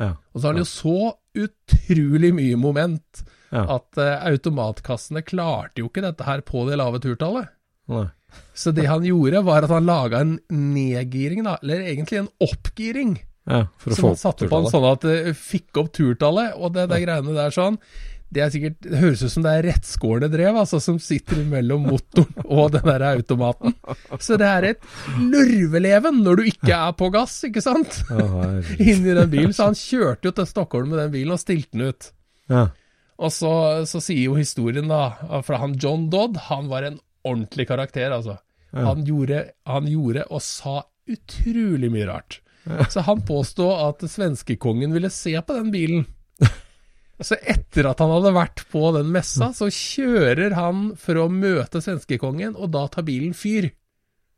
[0.00, 0.14] Ja.
[0.32, 0.94] Og så har den jo så
[1.36, 3.62] utrolig mye moment Ja.
[3.76, 7.48] at uh, automatkassene klarte jo ikke dette her på det lave turtallet.
[7.92, 8.06] Nei.
[8.58, 13.16] Så det han gjorde, var at han laga en nedgiring, da, eller egentlig en oppgiring.
[13.48, 16.56] Ja, for å Som få han satte på en sånn at det fikk opp turtallet,
[16.58, 17.78] og det der greiene der sånn.
[18.28, 21.86] Det er sikkert, det høres ut som det er rettskårne drev, altså, som sitter mellom
[21.88, 23.72] motoren og den der automaten.
[24.20, 28.02] Så det er et lurveleven når du ikke er på gass, ikke sant?
[28.76, 29.56] Inni den bilen.
[29.56, 32.10] Så han kjørte jo til Stockholm med den bilen og stilte den ut.
[32.52, 32.66] Ja.
[33.18, 33.50] Og så,
[33.88, 38.38] så sier jo historien, da, fra han John Dodd, han var en ordentlig karakter, altså.
[38.76, 42.40] Han, gjorde, han gjorde og sa utrolig mye rart.
[42.92, 46.06] Så han påstod at svenskekongen ville se på den bilen.
[47.20, 51.80] Så etter at han hadde vært på den messa, så kjører han for å møte
[51.82, 53.72] svenskekongen, og da tar bilen fyr.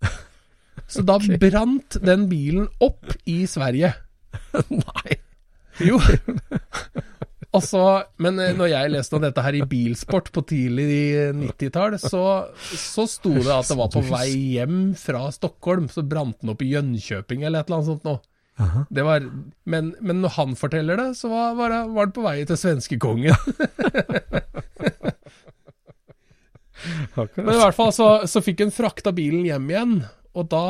[0.91, 3.93] Så da brant den bilen opp i Sverige.
[4.71, 5.19] Nei.
[5.85, 6.01] Jo.
[7.51, 7.81] Og så,
[8.23, 12.21] men eh, når jeg leste om dette her i Bilsport på tidlig 90-tall, så,
[12.79, 16.63] så sto det at det var på vei hjem fra Stockholm, så brant den opp
[16.63, 18.21] i Jönköping eller et eller annet sånt noe.
[18.93, 19.25] Det var,
[19.73, 22.59] men, men når han forteller det, så var, var, det- var det på vei til
[22.61, 23.35] svenskekongen.
[27.37, 29.95] Men i hvert fall så, så fikk han frakta bilen hjem igjen,
[30.39, 30.63] og da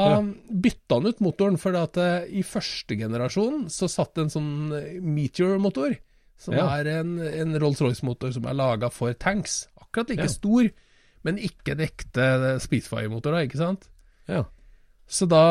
[0.50, 1.58] bytta han ut motoren.
[1.60, 5.94] For at eh, i første generasjon så satt det en sånn eh, Meteor-motor,
[6.40, 6.66] som Ja.
[6.80, 9.66] er en, en Rolls-Royce-motor som er laga for tanks.
[9.80, 10.32] Akkurat like Ja.
[10.32, 10.70] stor,
[11.22, 12.28] men ikke en ekte
[12.64, 13.88] Spitfire-motor, da, ikke sant?
[14.30, 14.44] Ja.
[15.10, 15.42] Så da,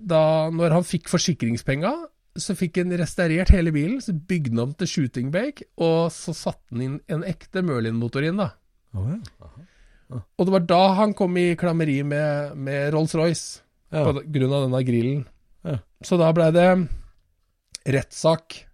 [0.00, 1.92] da når han fikk forsikringspenga,
[2.40, 6.32] så fikk han restaurert hele bilen, så bygde han om til shooting bake, og så
[6.34, 8.50] satte han inn en ekte Merlin-motor inn, da.
[8.96, 10.22] Oh, ja.
[10.38, 13.60] Og det var da han kom i klammeri med, med Rolls-Royce,
[13.92, 14.06] Ja.
[14.08, 15.26] på grunn av denne grillen.
[15.68, 15.78] Ja.
[16.02, 16.66] Så da blei det
[17.86, 18.64] rettssak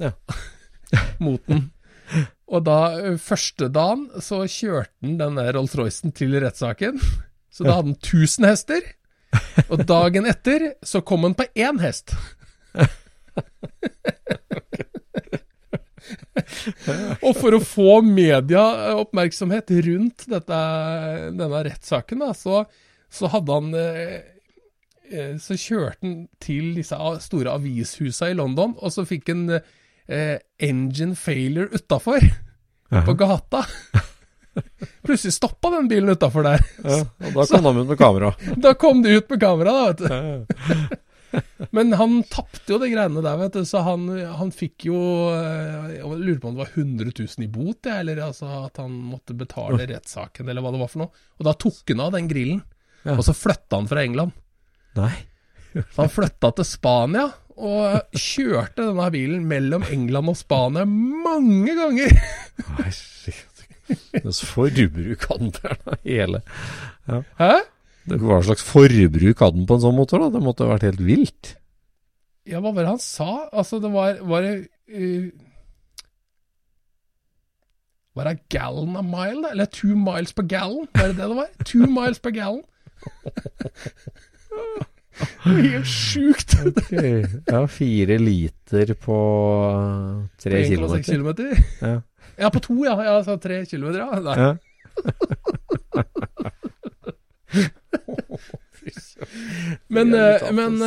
[0.00, 0.12] Ja.
[1.24, 1.70] Mot den.
[2.52, 2.78] Og da,
[3.22, 7.00] første dagen, så kjørte han denne Rolls-Roycen til rettssaken.
[7.52, 8.82] Så da hadde han 1000 hester.
[9.72, 12.12] Og dagen etter så kom han på én hest.
[17.22, 20.60] Og for å få medieoppmerksomhet rundt dette,
[21.32, 22.64] denne rettssaken, så,
[23.12, 23.72] så hadde han
[25.40, 29.46] Så kjørte han til disse store avishusa i London, og så fikk han
[30.08, 32.20] eh, engine failure utafor,
[33.06, 33.64] på gata.
[35.06, 36.60] Plutselig stoppa den bilen utafor der.
[36.84, 36.98] Ja,
[37.32, 38.32] og da kom de ut med kamera.
[38.66, 40.98] Da kom de ut med kamera, da, vet du.
[41.72, 44.02] Men han tapte jo de greiene der, vet du, så han,
[44.36, 44.98] han fikk jo
[45.32, 48.92] eh, Jeg lurer på om det var 100 000 i bot, eller altså at han
[49.08, 51.22] måtte betale rettssaken, eller hva det var for noe.
[51.40, 52.60] Og da tok han av den grillen,
[53.06, 53.16] Ja.
[53.16, 54.36] og så flytta han fra England.
[55.00, 55.14] Nei.
[55.72, 57.24] Så han flytta til Spania,
[57.56, 62.10] og kjørte denne bilen mellom England og Spania mange ganger.
[64.32, 65.74] Så forbruk hadde den der,
[66.06, 66.38] hele.
[67.38, 67.52] Hæ?
[68.08, 70.28] Det- Hva slags forbruk hadde den på en sånn motor, da?
[70.34, 71.44] Det måtte ha vært helt vilt.
[72.48, 73.30] Ja, hva var det han sa?
[73.52, 74.54] Altså, det var Var det
[74.90, 75.26] uh,
[78.18, 79.48] Var det gallon a mile, da?
[79.54, 80.88] Eller two miles per gallon?
[80.94, 81.48] Var det det det var?
[81.64, 82.64] Two miles per gallon?
[85.18, 86.54] Det var helt sjukt!
[87.52, 89.16] Ja, fire liter på
[89.68, 91.02] eh, tre 1,6 kilometer.
[91.02, 91.64] kilometer.
[91.80, 92.00] Ja.
[92.40, 92.96] Ja, på to, ja.
[93.04, 94.20] ja så tre kilometer, ja.
[94.24, 94.36] Nei.
[94.40, 94.56] Ja.
[99.92, 100.80] Men, eh, men.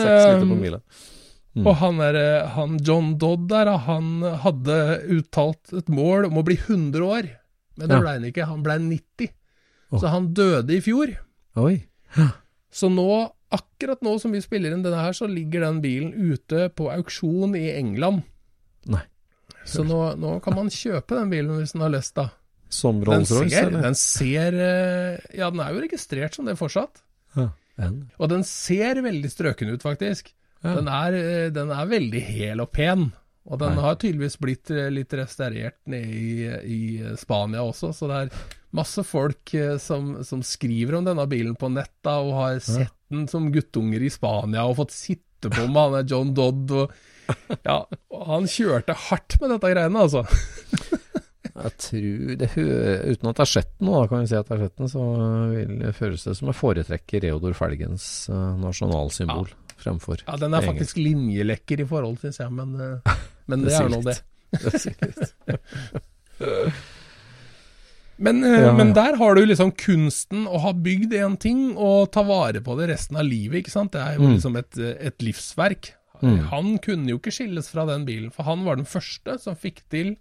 [1.55, 1.63] Mm.
[1.63, 2.17] Og han, er,
[2.51, 4.75] han John Dodd der, han hadde
[5.15, 7.29] uttalt et mål om å bli 100 år.
[7.79, 8.01] Men det Ja.
[8.01, 8.47] ble han ikke.
[8.49, 9.29] Han ble 90.
[9.91, 9.99] Oh.
[10.01, 11.13] Så han døde i fjor.
[11.55, 11.85] Oi.
[12.71, 16.69] Så nå, akkurat nå som vi spiller inn denne her, så ligger den bilen ute
[16.75, 18.23] på auksjon i England.
[18.91, 19.03] Nei.
[19.65, 22.29] Så nå, nå kan man kjøpe den bilen hvis den har lyst, da.
[22.69, 23.83] Som Rolls-Royce, eller?
[23.85, 27.01] den ser eh, Ja, den er jo registrert som det fortsatt.
[27.37, 27.49] Ja.
[27.81, 28.05] En.
[28.17, 30.31] Og den ser veldig strøken ut, faktisk.
[30.63, 30.77] Ja.
[30.79, 33.09] Den, er, eh, den er veldig hel og pen.
[33.45, 33.83] Og den Nei.
[33.85, 36.29] har tydeligvis blitt eh, litt restaurert nede i,
[36.65, 41.55] i Spania også, så det er masse folk eh, som, som skriver om denne bilen
[41.59, 45.67] på nett da, og har sett den som guttunger i Spania og fått sitte på
[45.69, 46.73] med han er John Dodd.
[46.75, 46.93] Og,
[47.65, 47.79] ja,
[48.13, 50.25] og han kjørte hardt med dette greiene, altså.
[51.55, 54.57] Jeg tror det Uten at jeg har sett den, da kan vi si at jeg
[54.57, 55.03] har sett den, så
[55.53, 59.53] vil det føles det som jeg foretrekker Reodor Felgens nasjonalsymbol nasjonalsymbol
[59.85, 63.15] fremfor Ja, Den er faktisk linjelekker i forhold, syns jeg, men, eh,
[63.51, 64.17] men det, Det er nå det.
[64.51, 66.83] Det er litt.
[68.17, 72.11] Men, eh, Ja, men der har du liksom kunsten å ha bygd én ting og
[72.11, 73.91] ta vare på det resten av livet, ikke sant.
[73.91, 74.33] Det er jo Mm.
[74.35, 75.91] liksom et, et livsverk.
[76.23, 76.39] Mm.
[76.49, 79.81] Han kunne jo ikke skilles fra den bilen, for han var den første som fikk
[79.89, 80.15] til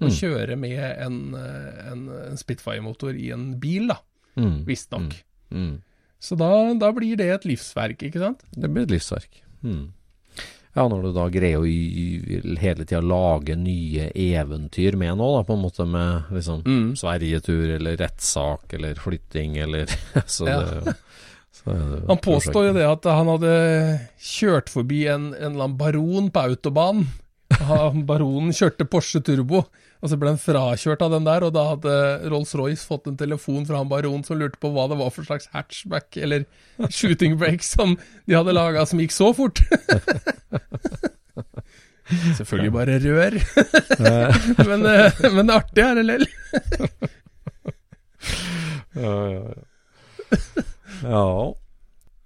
[0.00, 0.14] å Mm.
[0.20, 3.96] kjøre med en, eh, en, en Spitfire-motor i en bil, da.
[4.36, 4.64] Mm.
[4.64, 5.12] Visstnok.
[5.52, 5.80] Mm.
[6.20, 8.42] Så da, da blir det et livsverk, ikke sant.
[8.54, 9.42] Det blir et livsverk.
[9.64, 9.88] Mm.
[10.74, 11.66] Ja, når du da greier å
[12.62, 16.94] hele tida lage nye eventyr med nå, da, på en måte med liksom Mm.
[16.96, 19.86] Sverigetur eller rettssak eller flytting eller
[20.26, 20.60] Så Ja.
[20.62, 20.94] det
[21.52, 23.52] så det Han påstår jo det at han hadde
[24.18, 27.06] kjørt forbi en, en eller annen baron på autobanen.
[28.08, 29.66] Baronen kjørte Porsche Turbo,
[30.02, 31.46] og så ble han frakjørt av den der.
[31.46, 31.94] Og da hadde
[32.32, 35.46] Rolls-Royce fått en telefon fra han baron som lurte på hva det var for slags
[35.54, 36.44] hatchback eller
[36.90, 37.94] shooting break som
[38.26, 39.62] de hadde laga som gikk så fort.
[42.36, 43.38] Selvfølgelig bare rør.
[44.68, 46.26] men, eh, men det er artig lell.
[48.92, 49.62] Ja, ja, ja.
[51.06, 51.26] ja.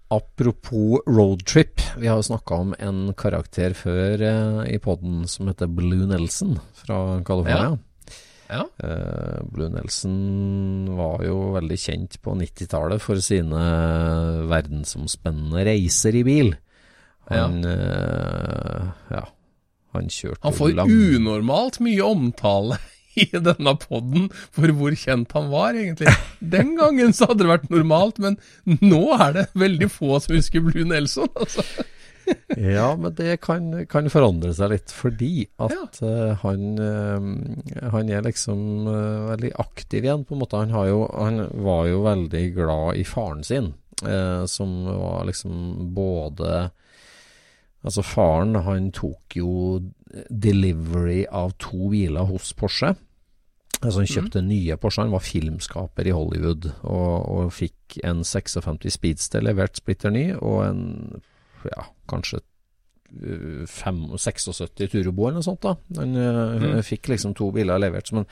[0.08, 1.80] Apropos roadtrip.
[1.98, 6.60] Vi har jo snakka om en karakter før eh, i poden som heter Blue Nelson
[6.78, 7.74] fra California.
[8.46, 8.62] Ja.
[8.78, 13.64] Eh, Blue Nelson var jo veldig kjent på 90-tallet for sine
[14.46, 16.54] verdensomspennende reiser i bil.
[17.32, 19.24] Han eh, ja.
[19.96, 22.78] Han kjørte Han får unormalt mye omtale
[23.24, 26.12] i denne podden for hvor kjent han var, egentlig.
[26.40, 28.38] Den gangen så hadde det vært normalt, men
[28.84, 31.30] nå er det veldig få som husker Blue Nelson.
[31.34, 31.64] Altså.
[32.58, 38.24] Ja, men det kan, kan forandre seg litt, fordi at eh, han, uh, han er
[38.26, 40.62] liksom uh, veldig aktiv igjen, på en måte.
[40.64, 43.74] Han, har jo, han var jo veldig glad i faren sin,
[44.46, 46.66] som var liksom både
[47.86, 49.50] Altså Faren han tok jo
[50.28, 52.90] delivery av to biler hos Porsche.
[53.82, 55.04] Altså Han kjøpte nye Porsche.
[55.04, 60.62] Han var filmskaper i Hollywood og, og fikk en 56 Speedster levert splitter ny, og
[60.66, 60.84] en
[61.66, 62.40] ja, kanskje
[63.06, 65.62] 5, 76 Turbo eller noe sånt.
[65.62, 66.80] da Han mm.
[66.86, 68.26] fikk liksom to biler levert som, han,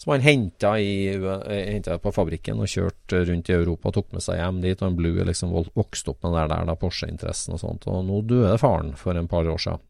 [0.00, 1.12] som han henta, i,
[1.46, 4.80] henta på fabrikken og kjørte rundt i Europa tok med seg hjem dit.
[4.80, 7.88] Og han Blue liksom vokste opp med det der, der Porsche-interessen og sånt.
[7.90, 9.86] Og nå døde faren for en par år siden.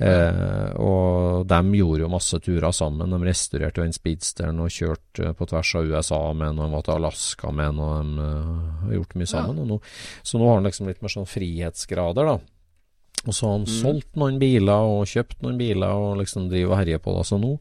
[0.00, 3.12] Eh, og de gjorde jo masse turer sammen.
[3.12, 6.86] De restaurerte jo den speedsteren og kjørte på tvers av USA med når de var
[6.86, 9.60] til Alaska med når de uh, har gjort mye sammen.
[9.60, 9.68] Ja.
[9.68, 9.78] Nå,
[10.24, 12.38] så nå har han liksom litt mer sånn frihetsgrader, da.
[13.26, 13.72] Og så har han mm.
[13.76, 17.30] solgt noen biler og kjøpt noen biler og liksom driver og herjer på det.
[17.30, 17.56] Så nå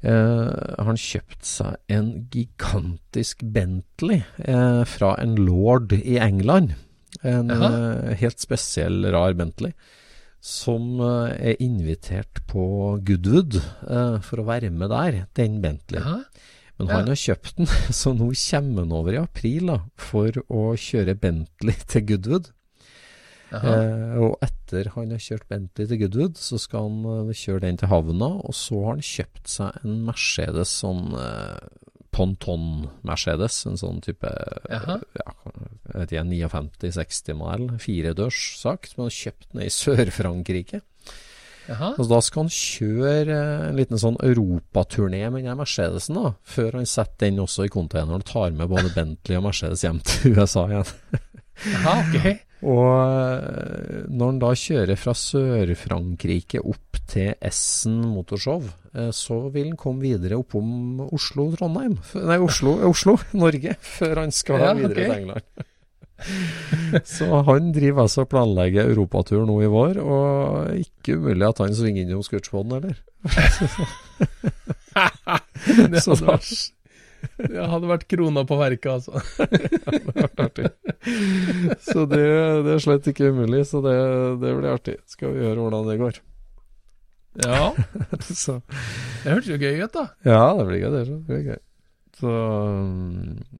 [0.00, 0.48] Uh,
[0.80, 6.72] han kjøpt seg en gigantisk Bentley uh, fra en lord i England.
[7.20, 9.74] En uh, helt spesiell, rar Bentley
[10.40, 12.64] som eh, er invitert på
[13.04, 16.00] Goodwood uh, for å være med der, den Bentley.
[16.80, 17.68] Men han har kjøpt den,
[18.00, 22.50] så nå kommer han over i april da, for å kjøre Bentley til Goodwood.
[23.50, 27.90] Eh, og etter han har kjørt Bentley til Goodwood, så skal han kjøre den til
[27.90, 28.30] havna.
[28.46, 31.10] Og så har han kjøpt seg en Mercedes sånn
[32.14, 33.62] ponton-Mercedes.
[33.70, 34.30] En sånn type
[34.70, 34.98] ja,
[35.94, 40.82] vet ikke, 59-60-modell, firedørs sak, som han har kjøpt ned i Sør-Frankrike.
[42.00, 43.36] Og Da skal han kjøre
[43.68, 48.24] en liten sånn europaturné med den Mercedesen, da, før han setter den også i containeren
[48.24, 50.94] og tar med både Bentley og Mercedes hjem til USA igjen.
[51.60, 52.38] Aha, okay.
[52.60, 59.70] Og eh, når han da kjører fra Sør-Frankrike opp til Essen Motorshow, eh, så vil
[59.70, 61.96] han komme videre oppom Oslo-Trondheim
[62.28, 65.04] Nei, Oslo, Oslo, Norge, før han skal ja, videre okay.
[65.04, 65.44] til England.
[67.16, 71.76] så han driver altså og planlegger europatur nå i vår, og ikke umulig at han
[71.76, 73.00] svinger innom Scootspoden heller.
[76.04, 76.36] så da,
[77.52, 79.20] det hadde vært krona på verket, altså.
[79.52, 80.70] det hadde vært artig.
[81.86, 82.24] Så det,
[82.66, 83.96] det, er slett ikke umulig, så det,
[84.42, 84.98] det, blir artig.
[85.10, 86.20] Skal vi høre hvordan det går.
[87.44, 87.72] Ja.
[88.44, 88.60] så.
[89.22, 90.06] Det hørtes jo gøy ut, da.
[90.26, 90.94] Ja, det blir gøy.
[90.96, 91.60] Det blir gøy.
[92.20, 93.59] Så um...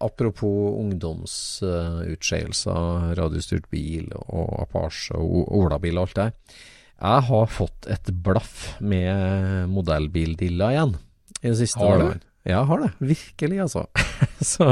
[0.00, 6.28] Apropos ungdomsutskeielser, uh, radiostyrt bil og Apache og olabil og alt det
[7.00, 10.94] Jeg har fått et blaff med modellbildilla igjen
[11.40, 11.80] i det siste.
[11.80, 12.04] Har du?
[12.44, 12.90] Ja, jeg har det.
[12.98, 13.86] Virkelig, altså.
[14.52, 14.66] så,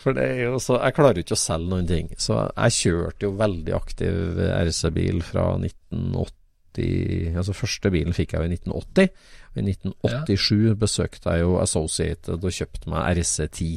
[0.00, 2.10] for det er jo så Jeg klarer ikke å selge noen ting.
[2.20, 6.36] Så jeg kjørte jo veldig aktiv RC-bil fra 1980
[6.80, 9.08] Altså første bilen fikk jeg jo i 1980.
[9.58, 10.74] I 1987 ja.
[10.78, 13.72] besøkte jeg jo Associated og kjøpte meg RC10.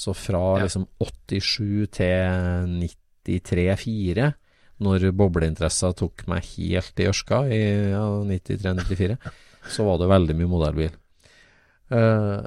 [0.00, 0.64] Så fra ja.
[0.64, 2.78] liksom 87 til
[3.28, 4.30] 93-4,
[4.80, 7.60] når bobleinteressa tok meg helt i ørska i
[7.92, 9.18] ja, 93-94,
[9.68, 10.96] så var det veldig mye modellbil.
[11.90, 12.38] Uh,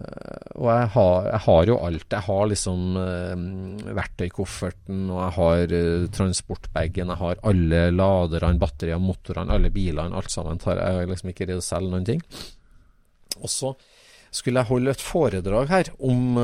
[0.56, 2.06] og jeg har, jeg har, jo alt.
[2.16, 9.04] Jeg har liksom uh, verktøykofferten, og jeg har uh, transportbagen, jeg har alle laderne, batteriene,
[9.04, 10.62] motorene, alle bilene, alt sammen.
[10.64, 12.24] Tar jeg liksom ikke redd å selge noen ting.
[13.44, 13.76] Og så
[14.34, 16.38] skulle jeg holde et foredrag her om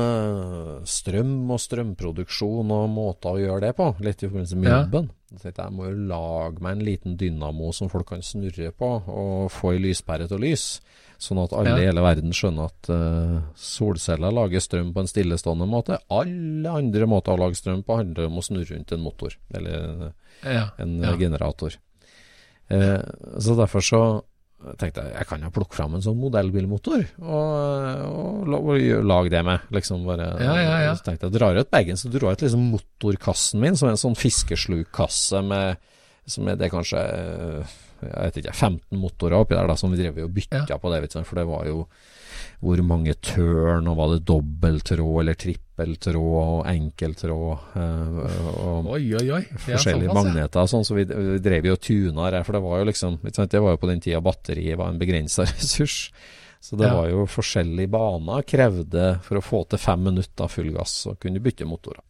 [0.86, 5.10] strøm og strømproduksjon og måter å gjøre det på, litt i forbindelse med jobben.
[5.10, 5.16] Ja.
[5.44, 9.50] Jeg jeg må jo lage meg en liten dynamo som folk kan snurre på, og
[9.54, 10.80] få ei lyspære til å lyse.
[11.20, 15.66] Sånn at alle i hele verden skjønner at uh, solceller lager strøm på en stillestående
[15.68, 15.98] måte.
[16.16, 20.14] Alle andre måter å lage strøm på handler om å snurre rundt en motor, eller
[20.40, 20.70] ja.
[20.80, 21.12] en ja.
[21.20, 21.76] generator.
[22.72, 23.04] Uh,
[23.36, 24.02] så derfor så
[24.60, 29.32] jeg tenkte jeg jeg kan jo plukke fram en sånn modellbilmotor og, og, og lage
[29.32, 29.68] det med.
[29.72, 30.96] Liksom bare, Ja, ja, ja.
[30.98, 33.96] Så tenkte jeg drar ut bagen, så drar jeg ut liksom motorkassen min, som er
[33.96, 35.80] en sånn fiskeslukkasse med
[36.30, 39.98] som er det kanskje eh, jeg vet ikke, 15 motorer oppi der, da, som vi
[40.02, 40.78] drev og bytta Ja.
[40.78, 41.02] på det.
[41.02, 41.86] Vet du, for det var jo
[42.60, 47.58] hvor mange tørn, og var det dobbelttråd eller trippeltråd og enkelttråd.
[47.76, 49.42] eh, og Oi, oi, oi.
[49.56, 52.78] Forskjellige sånn, magneter sånn, så vi, vi drev jo og tuna her, for det var
[52.80, 56.10] jo liksom Det var jo på den tida batteriet var en begrensa ressurs.
[56.60, 56.94] Så det Ja.
[56.94, 61.40] var jo forskjellige baner, krevde for å få til fem minutter full gass, og kunne
[61.40, 62.02] bytte motorer.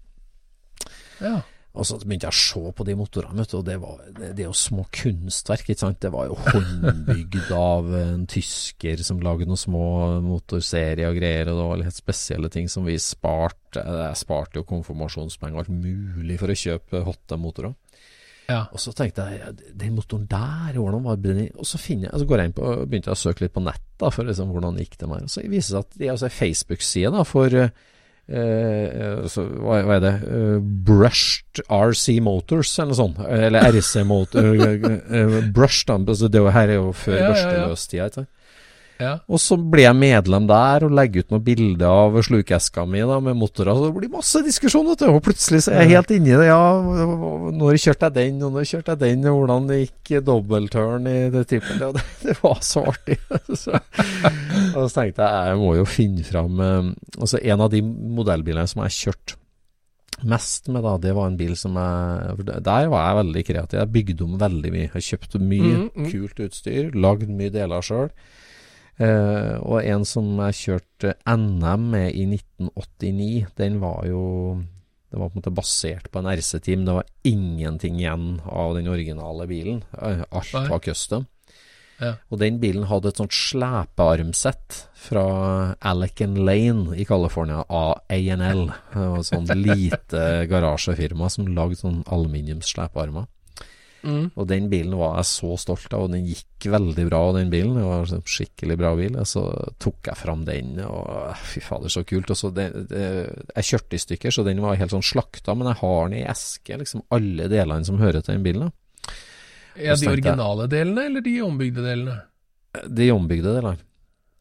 [1.21, 1.41] Ja.
[1.71, 4.49] Og så begynte jeg å se på de motorene, og det, var, det, det er
[4.49, 6.01] jo små kunstverk, ikke sant.
[6.03, 9.85] Det var jo håndbygd av en tysker som lagde noen små
[10.25, 13.85] motorserier og greier, og det var litt spesielle ting som vi sparte.
[13.85, 17.77] Jeg sparte jo konfirmasjonspenger og alt mulig for å kjøpe hotte motorer.
[18.51, 18.65] Ja.
[18.75, 21.45] Og så tenkte jeg, den motoren der, hvordan var den?
[21.55, 23.87] Og så jeg, så går jeg inn på, begynte jeg å søke litt på nett
[24.01, 25.29] da, for liksom hvordan gikk det med.
[25.29, 27.73] Og så viser det seg at det er altså en Facebook-side for eh,
[28.31, 30.13] så, hva, hva er det?
[30.31, 33.23] Eh, Brushed RC Motors, eller noe sånt.
[33.27, 34.53] Eller RC Motor.
[34.67, 35.91] eh, eh, Brushed.
[36.07, 38.29] Altså, det er her er jo før Ja, ja, ja.
[39.01, 39.15] Ja.
[39.33, 43.17] Og så ble jeg medlem der og legger ut noen bilder av slukeska mi da,
[43.25, 43.73] med motorer.
[43.75, 45.09] Så det blir masse diskusjon, vet du.
[45.15, 46.47] Og plutselig så er jeg helt inni det.
[46.51, 46.61] Ja,
[47.57, 51.47] når kjørte jeg den, og når kjørte jeg den, og hvordan gikk dobbeltturn i det
[51.51, 51.81] trippel.
[51.81, 53.19] Ja, det, det var så artig.
[53.65, 53.81] så,
[54.77, 56.91] og så tenkte jeg jeg må jo finne fram eh,
[57.21, 59.39] Altså, en av de modellbilene som jeg kjørte
[60.29, 63.79] mest med, da, det var en bil som jeg Der var jeg veldig kreativ.
[63.81, 64.91] Jeg bygde om veldig mye.
[64.93, 66.11] Jeg kjøpte mye Mm, mm.
[66.11, 68.11] kult utstyr, lagd mye deler sjøl.
[69.01, 74.25] Eh, og en som jeg kjørte NM med i 1989, den var jo
[75.11, 76.85] Det var på en måte basert på en RC-team.
[76.87, 79.81] Det var ingenting igjen av den originale bilen.
[79.99, 80.69] Eh, Alt Nei.
[80.69, 81.27] var custom.
[82.01, 82.13] Ja.
[82.31, 85.25] Og den bilen hadde et sånt slepearmsett fra
[85.83, 87.65] Alec Lane i California,
[89.19, 93.27] et sånt lite garasjefirma som lagde sånn aluminiumsslepearmer.
[94.03, 94.31] Mm.
[94.33, 97.77] Og den bilen var jeg så stolt av, og den gikk veldig bra, den bilen.
[97.77, 99.19] Det var en skikkelig bra bil.
[99.21, 99.45] Og så
[99.83, 102.33] tok jeg fram den, og fy fader, så kult.
[102.33, 103.05] Og så det, det,
[103.57, 106.25] jeg kjørte i stykker, så den var helt sånn slakta, men jeg har den i
[106.31, 108.73] eske, liksom alle delene som hører til den bilen.
[109.81, 112.19] Ja, de originale delene, eller de ombygde delene?
[112.87, 113.90] De ombygde delene.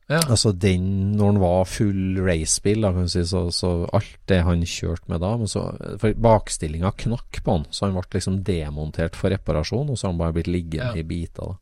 [0.10, 0.20] Ja.
[0.26, 4.39] Altså den, når den var full racebil, da kan du si, så, så alt det
[4.47, 5.68] han kjørte med da men så,
[6.01, 10.16] For bakstillinga knakk på han, så han ble liksom demontert for reparasjon, og så har
[10.16, 10.97] han bare blitt liggende Ja.
[10.97, 11.53] i biter.
[11.53, 11.57] da.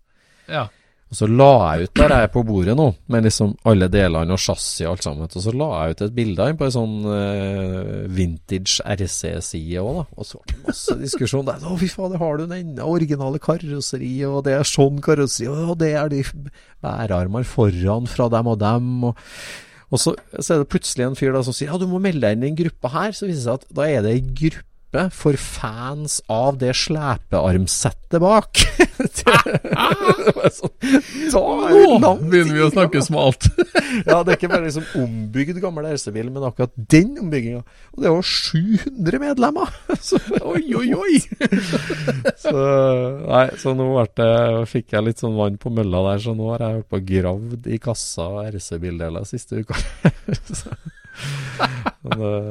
[0.48, 0.66] Ja.
[1.08, 4.36] Og så la jeg ut der jeg er på bordet nå, med liksom alle delene
[4.36, 5.30] og chassis og alt sammen.
[5.30, 10.04] Og så la jeg ut et bilde på en sånn uh, vintage RC-side òg, da.
[10.20, 11.64] Og så ble det masse diskusjon der.
[11.64, 15.80] Å, fy fader, har du den enda originale karosseri, og det er sånn karosseri, og
[15.80, 16.26] det er de
[16.84, 19.24] bærearmer foran fra dem og dem, og
[19.88, 20.12] og så,
[20.44, 22.42] så er det plutselig en fyr da som sier ja, du må melde deg inn
[22.44, 23.14] i en gruppe her.
[23.16, 24.66] Så viser det seg at da er det ei gruppe
[25.14, 28.62] for fans av det slepearmsettet bak.
[30.58, 30.72] Sånn,
[31.68, 33.50] er Nå begynner vi å snakke smalt.
[34.10, 37.64] ja, det er ikke bare liksom ombygd gammel RC-bil, men akkurat den ombygginga.
[37.96, 39.74] Og det var 700 medlemmer!
[40.02, 41.16] så, oi, oi, oi!
[42.42, 42.56] så,
[43.28, 44.32] nei, så nå det,
[44.72, 47.72] fikk jeg litt sånn vann på mølla der, så nå har jeg holdt på gravd
[47.74, 49.78] i kassa av RC-bildeler siste uka.
[52.08, 52.42] Men det,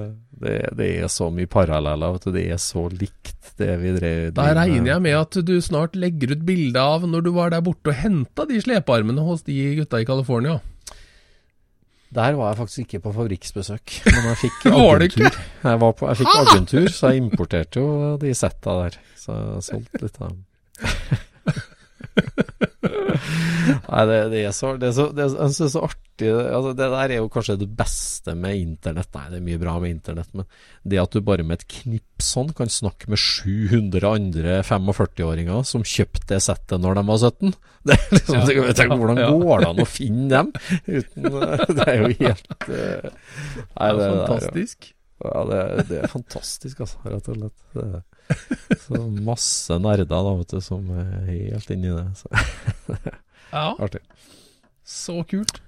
[0.43, 2.33] det, det er så mye paralleller, vet du.
[2.35, 6.35] Det er så likt det vi drev Da regner jeg med at du snart legger
[6.35, 10.03] ut bilde av når du var der borte og henta de slepearmene hos de gutta
[10.03, 10.59] i California.
[12.17, 15.41] Der var jeg faktisk ikke på fabrikksbesøk, men jeg fikk agentur.
[15.65, 19.01] Jeg, var på, jeg fikk agentur, så jeg importerte jo de setta der.
[19.19, 20.45] Så jeg solgte litt av dem.
[23.67, 27.13] Nei, det, det er så Det er så, det er, så artig altså, Det der
[27.13, 29.11] er jo kanskje det beste med internett.
[29.17, 30.47] Nei, det er mye bra med internett, men
[30.87, 35.85] det at du bare med et knips sånn kan snakke med 700 andre 45-åringer som
[35.87, 37.55] kjøpte det settet når de var 17
[37.87, 40.53] Det er liksom, Ja, jeg tenker, Hvordan går det an å finne dem?
[40.89, 41.29] Uten,
[41.77, 43.09] det er jo helt eh,
[43.77, 44.91] Nei, Det er fantastisk.
[45.23, 45.61] ja, det,
[45.91, 47.61] det er fantastisk, altså, rett og slett.
[47.77, 48.05] Det er,
[48.83, 52.09] så masse nerder da, vet du, som er helt inni det.
[52.19, 52.31] Så,
[53.53, 54.03] Ja, artig.
[54.87, 55.61] så kult.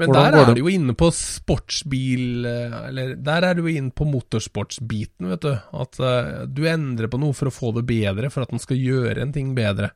[0.00, 3.72] Men Hvordan der er du jo inne på sportsbil eh, Eller der er du jo
[3.74, 5.50] inne på motorsportsbiten, vet du.
[5.52, 8.80] At uh, du endrer på noe for å få det bedre, for at den skal
[8.80, 9.90] gjøre en ting bedre.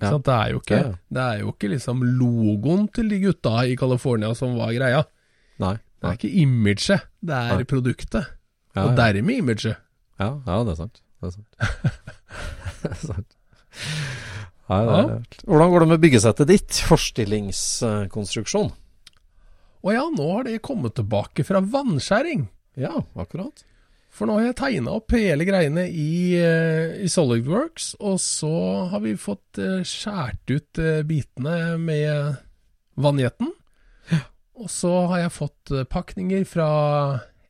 [0.00, 0.14] Ja.
[0.16, 0.96] Det er ikke, Ja, ja.
[1.12, 5.02] det er jo ikke liksom logoen til de gutta i California som var greia.
[5.60, 5.76] Nei.
[6.00, 7.66] Det er ikke imaget, det er Nei.
[7.68, 8.32] produktet.
[8.80, 9.76] Og dermed imaget.
[10.18, 11.02] Ja, ja, det er sant.
[11.20, 11.50] Det er sant.
[12.82, 13.36] det er sant.
[14.70, 16.78] Nei, det er, hvordan går det med byggesettet ditt?
[16.86, 18.70] Forstillingskonstruksjon?
[19.82, 22.46] Å ja, nå har det kommet tilbake fra vannskjæring.
[22.78, 23.64] Ja, akkurat.
[24.12, 28.52] For nå har jeg tegna opp hele greiene i, eh, i SolidWorks, og så
[28.92, 32.36] har vi fått eh, skjært ut eh, bitene med
[33.00, 33.50] vannjetten.
[34.62, 36.68] Og så har jeg fått pakninger fra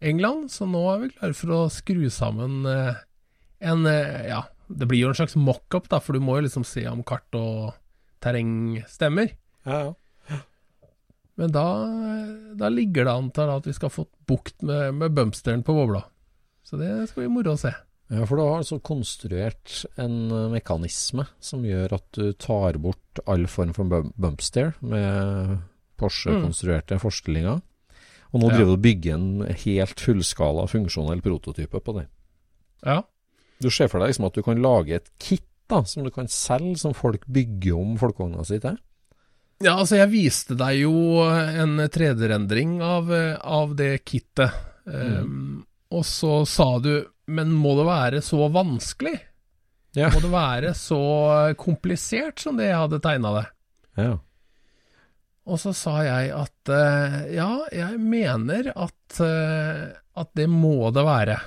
[0.01, 4.45] England, så nå er vi klare for å skru sammen en Ja,
[4.79, 7.39] det blir jo en slags mockup, da, for du må jo liksom se om kart
[7.39, 7.73] og
[8.23, 9.35] terreng stemmer.
[9.67, 9.93] Ja, ja.
[11.41, 11.65] Men da,
[12.61, 16.05] da ligger det an til at vi skal få bukt med, med bumpsteren på bobla.
[16.63, 17.73] Så det skal bli moro å se.
[18.13, 23.23] Ja, for du har altså konstruert en eh, mekanisme som gjør at du tar bort
[23.25, 25.63] all form for bumpster med
[26.01, 27.63] Porsche-konstruerte forstillinger.
[28.33, 32.07] Og nå driver du og bygger en helt fullskala funksjonell prototype på det.
[32.85, 33.03] Ja.
[33.63, 36.29] Du ser for deg liksom at du kan lage et kit da, som du kan
[36.29, 38.77] selge, som folk bygger om folkevogna si til?
[39.63, 44.51] Ja, altså jeg viste deg jo en 3D-rendring av, av det kittet.
[44.85, 45.63] Um,
[45.95, 49.15] og så sa du Men må det være så vanskelig?
[49.95, 50.09] Ja.
[50.11, 50.99] Må det være så
[51.61, 53.45] komplisert som det jeg hadde tegna det?
[54.01, 54.13] Ja.
[55.47, 61.05] Og så sa jeg at uh, ja, jeg mener at, uh, at det må det
[61.07, 61.39] være.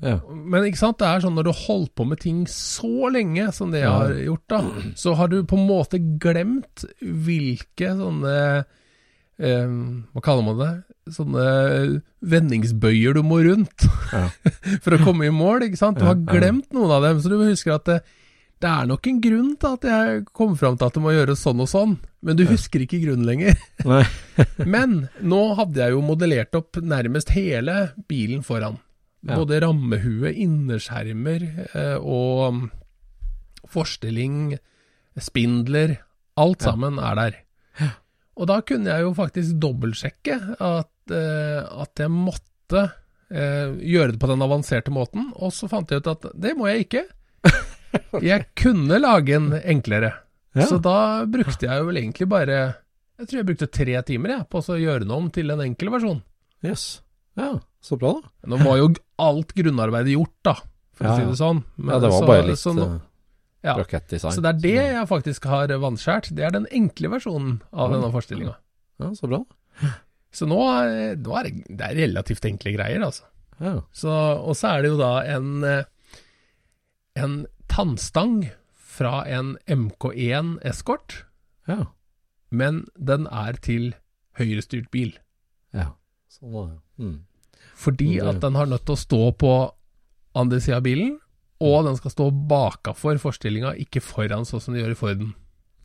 [0.00, 0.16] Ja.
[0.32, 3.72] Men ikke sant, det er sånn når du holder på med ting så lenge som
[3.74, 4.60] det jeg har gjort, da,
[4.96, 8.36] så har du på en måte glemt hvilke sånne
[9.40, 9.74] eh,
[10.14, 10.70] Hva kaller man det?
[11.12, 11.44] Sånne
[12.20, 14.24] vendingsbøyer du må rundt Ja.
[14.84, 16.00] for å komme i mål, ikke sant?
[16.00, 18.00] Du har glemt noen av dem, så du husker at det,
[18.60, 21.44] det er nok en grunn til at jeg kom fram til at det må gjøres
[21.44, 23.56] sånn og sånn, men du husker ikke grunnen lenger.
[24.74, 27.78] Men nå hadde jeg jo modellert opp nærmest hele
[28.10, 28.76] bilen foran.
[29.20, 29.36] Ja.
[29.36, 31.42] Både rammehue, innerskjermer
[31.76, 32.60] eh, og mm,
[33.68, 34.54] forstilling,
[35.20, 35.98] spindler.
[36.40, 37.36] Alt sammen er der.
[38.40, 42.86] Og da kunne jeg jo faktisk dobbeltsjekke at, eh, at jeg måtte
[43.28, 46.70] eh, gjøre det på den avanserte måten, og så fant jeg ut at det må
[46.70, 47.04] jeg ikke.
[48.22, 50.12] Jeg kunne lage en enklere.
[50.54, 50.68] Ja.
[50.70, 52.56] Så da brukte jeg jo vel egentlig bare
[53.18, 55.90] Jeg tror jeg brukte tre timer jeg, på å gjøre den om til en enkel
[55.90, 56.20] versjon.
[56.62, 56.84] Yes.
[57.38, 58.28] Ja, så bra da.
[58.46, 60.54] Nå var jo alt grunnarbeidet gjort, da,
[60.92, 61.64] for Ja, å si det sånn.
[61.76, 62.98] Men Ja, det var så- bare litt så eh,
[63.64, 63.74] ja.
[63.76, 64.32] rakettdesign.
[64.32, 66.34] Så det er det jeg faktisk har vannskjært.
[66.34, 68.56] Det er den enkle versjonen av denne forestillinga.
[69.00, 69.44] Ja, så bra.
[70.32, 70.58] Så nå,
[71.24, 73.24] nå er det, det er relativt enkle greier, altså.
[73.60, 73.80] Ja.
[73.92, 75.84] Så, og så er det jo da en, eh,
[77.16, 81.24] en tannstang fra en MK1 Escort,
[81.66, 81.86] Ja.
[82.50, 83.94] men den er til
[84.38, 85.16] høyrestyrt bil.
[85.74, 85.92] ja.
[86.30, 86.78] Sånn var det.
[87.04, 87.20] Mm.
[87.80, 89.52] Fordi at den har nødt til å stå på
[90.36, 91.14] andre sida av bilen,
[91.60, 95.32] og den skal stå bakafor forstillinga, ikke foran sånn som de gjør i Forden.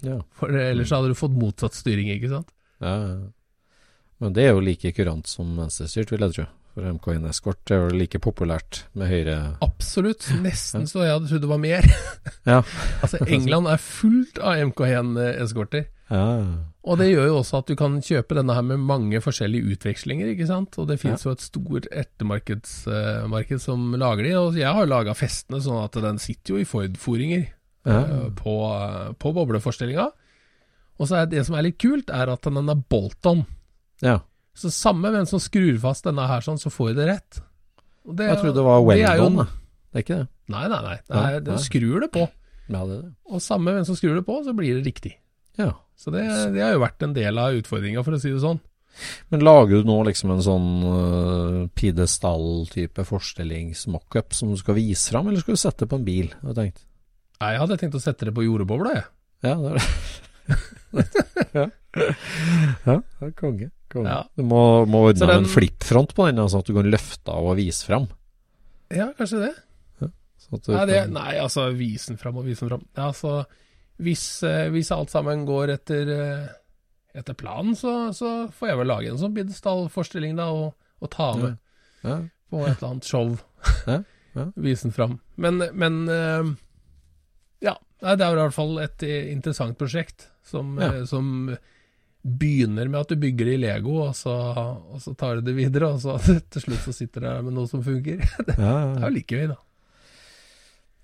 [0.06, 0.20] Ja.
[0.36, 2.52] For ellers hadde du fått motsatt styring, ikke sant?
[2.84, 3.18] Ja, ja.
[4.24, 6.46] Men det er jo like kurant som venstrestyrt, vil jeg tro.
[6.76, 10.28] For MK1 Escort er jo like populært med høyre Absolutt.
[10.44, 11.88] Nesten så jeg hadde trodd det var mer.
[12.44, 12.62] Ja.
[13.04, 15.88] altså, England er fullt av MK1-eskorter.
[16.12, 16.26] Ja.
[16.86, 20.28] Og det gjør jo også at du kan kjøpe denne her med mange forskjellige utvekslinger,
[20.36, 20.76] ikke sant.
[20.78, 24.34] Og det finnes jo et stort ettermarkedsmarked som lager de.
[24.38, 27.48] Og jeg har laga festene sånn at den sitter jo i Ford-foringer
[27.86, 28.00] Ja.
[28.02, 28.54] uh, på,
[29.22, 30.08] på bobleforstillinga.
[30.98, 33.46] Og så er det som er litt kult, er at den er bolt-on.
[34.02, 34.20] ja.
[34.56, 37.40] Så samme hvem som skrur fast denne her sånn, så får jeg det rett.
[38.08, 39.48] Det- Jeg trodde det var Weldon, jeg.
[39.92, 40.28] Det er ikke det?
[40.48, 40.96] Nei, nei, nei.
[41.10, 41.58] Det er, nei.
[41.60, 42.24] skrur det på.
[42.70, 43.10] Ja, det det.
[43.28, 45.12] Og samme hvem som skrur det på, så blir det riktig.
[45.60, 45.74] Ja.
[45.96, 46.24] Så det,
[46.54, 48.60] det har jo vært en del av utfordringa, for å si det sånn.
[49.34, 55.28] Men lager du nå liksom en sånn uh, pidestall-type forestillingsmockup som du skal vise fram,
[55.32, 56.30] eller skal du sette det på en bil?
[56.42, 56.84] Har du tenkt.
[57.42, 59.08] Nei, Jeg hadde tenkt å sette det på jordbobla, jeg.
[59.46, 59.88] Ja, det er det.
[61.58, 61.66] ja.
[62.86, 63.70] ja, det er konge.
[63.92, 64.08] konge.
[64.14, 64.22] Ja.
[64.38, 67.52] Du må, må ordne den- en flippfront på den, sånn at du kan løfte av
[67.52, 68.08] og vise fram.
[68.94, 69.54] Ja, kanskje det.
[70.46, 72.84] Sånn du Nei, det, kan- nei altså, vise den fram og vise den fram.
[72.96, 73.44] Ja, altså,
[74.02, 76.48] hvis, eh, hvis alt sammen går etter, eh,
[77.16, 81.30] etter planen, så, så får jeg vel lage en sånn bidestallforestilling da, og, og ta
[81.40, 81.56] med
[82.04, 82.18] ja.
[82.52, 83.36] på et eller annet show.
[83.88, 84.02] Ja,
[84.36, 84.50] ja.
[84.66, 85.14] Vise den fram.
[85.42, 86.50] Men, men eh,
[87.66, 90.92] ja, det er i hvert fall et interessant prosjekt som, Ja.
[91.10, 91.56] som
[92.26, 95.54] begynner med at du bygger det i Lego, og så, og så tar du det
[95.58, 96.18] videre, og så
[96.52, 98.22] til slutt så sitter du der med noe som funker.
[98.48, 99.60] Det Ja, er jo like gøy, da.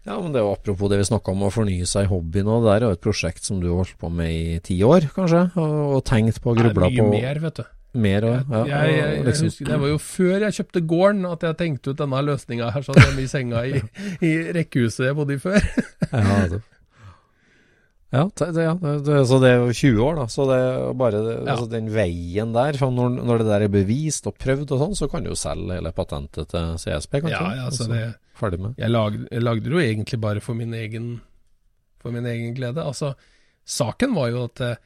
[0.06, 2.42] Ja, men det er jo apropos det vi snakka om å fornye seg i hobby
[2.48, 2.56] nå.
[2.64, 5.06] Det der er jo et prosjekt som du har holdt på med i ti år,
[5.14, 5.44] kanskje?
[5.62, 7.64] Og, og tenkt på og Det er mye mer, vet du.
[8.02, 11.26] mer og, ja, jeg, jeg, jeg liksom- husker, Det var jo før jeg kjøpte gården
[11.32, 13.82] at jeg tenkte ut denne løsninga her, sånn jeg i senga i,
[14.26, 15.60] i rekkehuset jeg bodde i før.
[16.12, 16.62] ja, det,
[18.12, 20.26] Ja, det, ja det, så det er jo 20 år, da.
[20.28, 21.54] Så det er bare det, Ja.
[21.54, 24.96] altså den veien der for når, når det der er bevist og prøvd og sånn,
[25.00, 27.38] så kan du jo selge hele patentet til CSP, kanskje.
[27.40, 28.02] Ja, ja, Og så så det
[28.42, 28.78] Ferdig med.
[28.82, 31.12] Jeg lagde, jeg lagde det jo egentlig bare for min egen
[32.02, 32.82] For min egen glede.
[32.82, 33.14] Altså,
[33.70, 34.80] saken var jo at eh,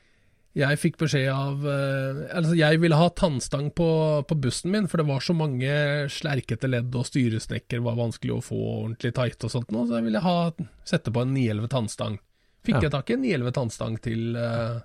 [0.56, 3.88] jeg fikk beskjed av eh, Altså, jeg ville ha tannstang på,
[4.28, 5.72] på bussen min, for det var så mange
[6.12, 10.08] slerkete ledd, og styresnekker var vanskelig å få ordentlig tight og sånt noe, så jeg
[10.10, 10.36] ville ha
[10.88, 12.20] sette på en 911 tannstang.
[12.66, 12.82] Fikk Ja.
[12.88, 14.80] jeg tak i en 911 tannstang til, eh,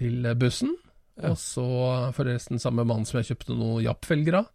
[0.00, 0.76] til bussen,
[1.20, 1.30] Ja.
[1.32, 1.66] og så
[2.16, 4.48] forresten samme mann som jeg kjøpte noe Japp-felger av.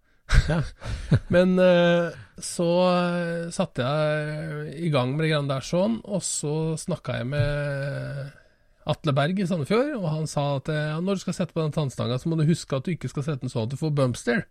[0.49, 0.61] Ja.
[1.33, 6.75] Men eh, så eh, satte jeg i gang med det greiene der sånn, og så
[6.79, 8.33] snakka jeg med
[8.89, 11.63] Atle Berg i Sandefjord, og han sa at eh, ja, når du skal sette på
[11.63, 13.79] den tannstanga, så må du huske at du ikke skal sette den sånn at du
[13.79, 14.43] får bumpster.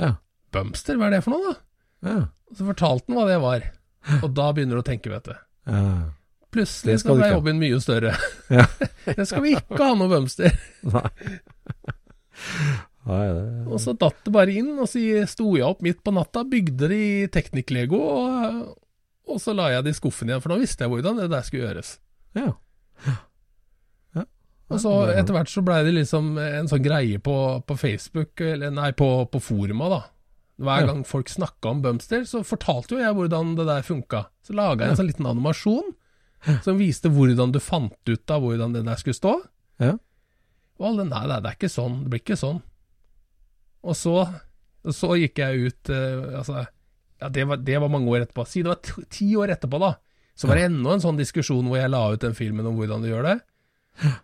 [0.00, 0.16] Ja.
[0.54, 1.56] Bumpster, hva er det for noe, da?
[2.04, 2.18] Ja.
[2.54, 3.70] Så fortalte han hva det var,
[4.20, 5.40] og da begynner du å tenke, vet du.
[5.70, 5.88] ja.
[6.54, 8.12] Plutselig så ble ikke mye større.
[8.52, 8.68] Ja.
[9.18, 10.54] det skal vi ikke ha noe bumpster.
[10.86, 11.08] Nei.
[13.68, 16.88] Og så datt det bare inn, og så sto jeg opp midt på natta, bygde
[16.88, 18.62] det i Teknikk-lego, og,
[19.28, 21.44] og så la jeg det i skuffen igjen, for nå visste jeg hvordan det der
[21.44, 21.98] skulle gjøres.
[22.38, 22.52] Ja.
[24.72, 27.34] Og så etter hvert så blei det liksom en sånn greie på,
[27.68, 29.98] på Facebook, eller nei, på, på foruma, da.
[30.64, 30.86] Hver Ja.
[30.88, 34.22] gang folk snakka om Bumster, så fortalte jo jeg hvordan det der funka.
[34.46, 35.92] Så laga jeg en sånn liten animasjon
[36.64, 39.34] som viste hvordan du fant ut av hvordan det der skulle stå.
[39.84, 39.92] Ja.
[40.80, 42.62] Og alle nei, nei, det er ikke sånn, det blir ikke sånn.
[43.84, 44.16] Og så,
[44.96, 46.64] så gikk jeg ut uh, Altså,
[47.20, 48.46] ja, det var, det var mange år etterpå.
[48.48, 49.94] Si det var ti år etterpå, da.
[50.34, 53.04] Så var det enda en sånn diskusjon hvor jeg la ut den filmen om hvordan
[53.04, 53.36] du gjør det.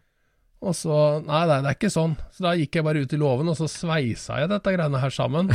[0.60, 2.16] Og så Nei, nei, det er ikke sånn.
[2.34, 5.14] Så da gikk jeg bare ut i låven, og så sveisa jeg dette greiene her
[5.14, 5.48] sammen.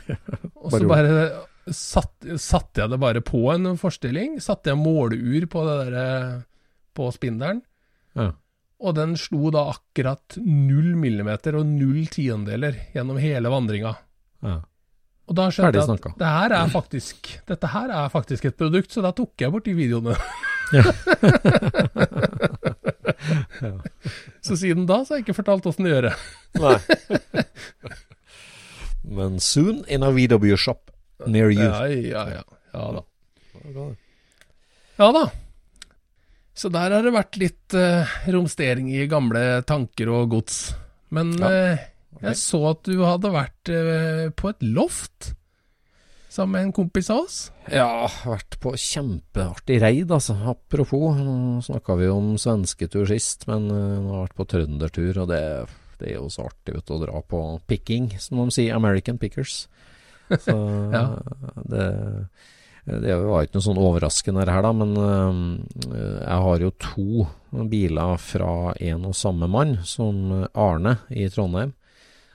[0.62, 1.16] Og så Bare-
[1.64, 4.36] satte satt, jeg det bare på en forstilling.
[4.44, 6.08] Satte jeg måleur på det derre
[6.94, 7.62] På spindelen.
[8.14, 8.28] Ja.
[8.82, 13.94] Og den slo da akkurat null millimeter og null tiendeler gjennom hele vandringa.
[14.44, 14.58] Ja.
[15.24, 18.92] Og da skjønte jeg at det her er faktisk, dette her er faktisk et produkt,
[18.92, 20.16] så da tok jeg bort de videoene.
[24.44, 26.14] Så siden da så har jeg ikke fortalt åssen det gjør det.
[26.60, 26.78] Nei.
[29.16, 30.90] Men soon in a VW shop
[31.26, 31.64] near you.
[31.64, 32.44] Ja, ja, ja.
[32.74, 33.02] Ja da.
[34.98, 35.24] Ja da.
[36.54, 40.58] Så der har det vært litt uh, romstering i gamle tanker og gods.
[41.14, 41.48] Men Ja.
[42.14, 42.28] okay.
[42.30, 45.32] jeg så at du hadde vært uh, på et loft
[46.34, 47.36] sammen med en kompis av oss.
[47.70, 50.34] Ja, vært på kjempeartig reid, altså.
[50.50, 55.30] Apropos, nå snakka vi om svensketur sist, men nå har jeg vært på trøndertur, og
[55.30, 55.42] det,
[56.00, 58.74] det er jo så artig vet, å dra på picking, som de sier.
[58.74, 59.68] American pickers.
[60.46, 60.56] Så
[60.90, 61.04] Ja.
[61.70, 61.86] det,
[62.84, 65.38] det var ikke noe sånn overraskende her, da, men uh,
[65.94, 67.26] jeg har jo to
[67.70, 71.72] biler fra en og samme mann, som Arne i Trondheim.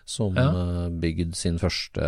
[0.10, 0.48] Som Ja.
[0.50, 2.02] uh, bygde sin første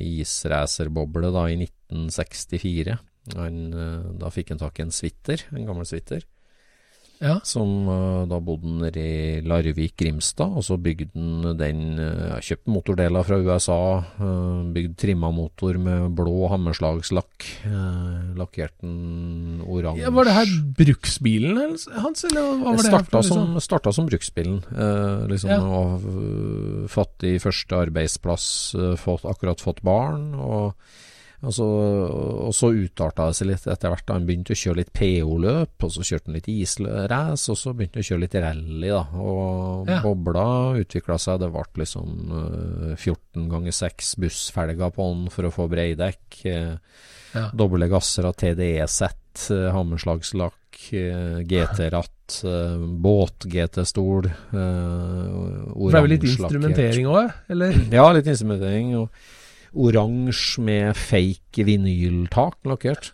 [0.00, 2.96] isracerboble da i 1964.
[3.36, 6.20] Han, eh, da fikk han tak i en Switter, en gammel Switter,
[7.24, 7.38] Ja.
[7.46, 12.36] som eh, da bodde han nede i Larvik, Grimstad, og så bygde han den uh,
[12.44, 13.78] Kjøpte motordeler fra USA,
[14.20, 17.46] uh, bygde trimma motor med blå hammerslagslakk,
[18.38, 22.90] lakkerte den oransje ja, Var det her bruksbilen hans, eller hva var det?
[22.90, 23.64] starta, noe, som, liksom?
[23.64, 24.60] starta som bruksbilen.
[24.74, 26.88] Eh, liksom Ja.
[26.90, 28.46] Fått i første arbeidsplass,
[29.00, 30.32] fått, akkurat fått barn.
[30.34, 30.74] Og,
[31.42, 31.66] og så,
[32.46, 34.06] og så utarta det seg litt etter hvert.
[34.06, 37.74] da Han begynte å kjøre litt PO-løp, og så kjørte han litt israce, og så
[37.74, 38.88] begynte han å kjøre litt rally.
[38.88, 40.00] da Og Ja.
[40.02, 40.46] bobla
[40.80, 41.40] utvikla seg.
[41.40, 46.46] Det ble liksom øh, 14 ganger 6 bussfelger på han for å få breidekk.
[46.46, 46.76] eh,
[47.34, 47.50] Ja.
[47.50, 56.22] Doble gasser av TDE-sett, eh, hammerslagslakk, eh, GT-ratt, eh, båt-GT-stol, eh, det ble vel litt
[56.28, 57.72] instrumentering òg, eller?
[57.92, 58.94] Ja, litt instrumentering.
[59.00, 59.10] Og
[59.74, 63.12] oransje med fake vinyltak lakkert.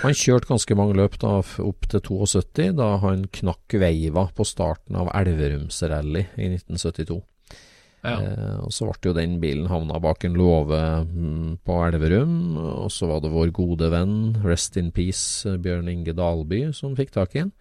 [0.00, 4.96] Han kjørte ganske mange løp da, opp til 72, da han knakk veiva på starten
[4.96, 7.20] av Elverumsrally i 1972.
[8.00, 8.14] Ja.
[8.16, 12.88] Eh, og så ble jo den bilen havna bak en låve mm, på Elverum, og
[12.94, 17.36] så var det vår gode venn, rest in peace, Bjørn Inge Dalby, som fikk tak
[17.36, 17.52] i den.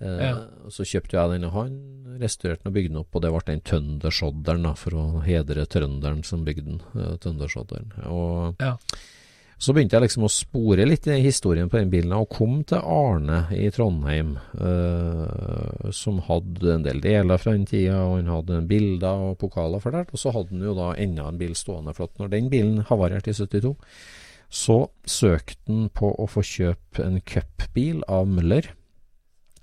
[0.00, 0.34] Eh, Ja.
[0.68, 1.74] Så kjøpte jeg den av han,
[2.20, 6.24] restaurerte den og bygde den opp, og det ble den Tøndersodderen, for å hedre trønderen
[6.24, 6.80] som bygde den.
[6.96, 7.92] eh, Tøndersodderen.
[8.10, 8.76] Og Ja.
[9.58, 12.78] så begynte jeg liksom å spore litt i historien på den bilen, og kom til
[12.78, 18.66] Arne i Trondheim, eh, som hadde en del deler fra den tida, og han hadde
[18.68, 21.94] bilder og pokaler for det, og så hadde han jo da enda en bil stående.
[21.98, 23.76] At når den bilen havarerte i 72,
[24.50, 28.68] så søkte han på å få kjøpe en cupbil av Møller.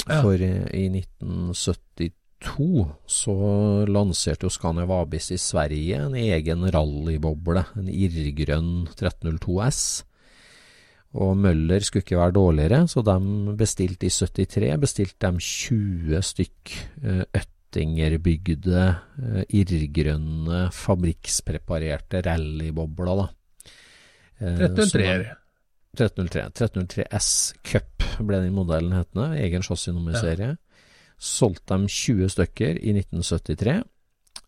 [0.07, 3.33] For i, i 1972 så
[3.85, 9.81] lanserte jo Scania Vabis i Sverige en egen rallyboble, en irrgrønn 1302 S.
[11.21, 13.17] Og Møller skulle ikke være dårligere, så de
[13.59, 16.71] bestilte i 73 bestilte de 20 stykk
[17.03, 17.25] Øttingerbygde,
[17.71, 18.81] Øttinger-bygde
[19.21, 23.21] eh, irrgrønne fabrikkspreparerte rallybobler.
[23.21, 23.27] da.
[24.41, 25.37] Eh, som de- 1303.
[25.93, 26.41] 1303.
[26.55, 27.90] 1303 S Cup
[28.27, 29.31] ble den modellen hetende.
[29.41, 30.55] Egen chassisnummerserie.
[31.21, 33.81] Solgte dem 20 stykker i 1973.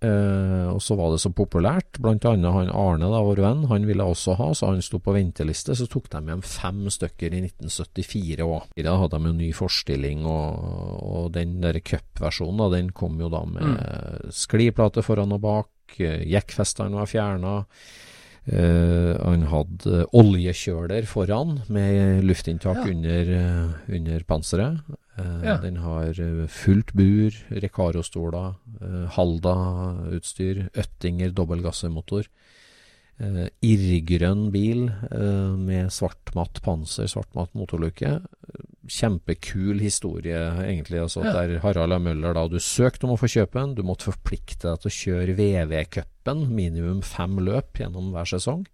[0.03, 1.95] Uh, og så var det så populært.
[2.03, 5.13] Blant annet han Arne, da, vår venn, han ville også ha, så han sto på
[5.15, 5.78] venteliste.
[5.80, 8.74] Så tok de hjem fem stykker i 1974 òg.
[8.84, 13.45] Da hadde de en ny forstilling, og, og den der cup-versjonen, den kom jo da
[13.47, 15.71] med skliplate foran og bak.
[16.03, 17.55] eh, Jekkfestene var fjerna.
[18.43, 22.91] Eh, han hadde oljekjøler foran med luftinntak Ja.
[22.91, 24.81] under, eh, under panseret.
[25.17, 25.57] Uh, Ja.
[25.57, 26.13] Den har
[26.47, 32.25] fullt bur, Recaro-stoler, uh, Halda-utstyr, Øttinger dobbeltgassemotor.
[33.21, 34.89] Uh, irrgrønn bil
[35.55, 38.25] med svartmatt panser, svartmatt motorluke.
[38.93, 40.99] Kjempekul historie, egentlig.
[41.01, 41.33] Altså, Ja.
[41.33, 41.99] Der Harald A.
[41.99, 44.97] Møller da, du søkte om å få kjøpe den, du måtte forplikte deg til å
[44.99, 48.65] kjøre VV-cupen, minimum fem løp gjennom hver sesong,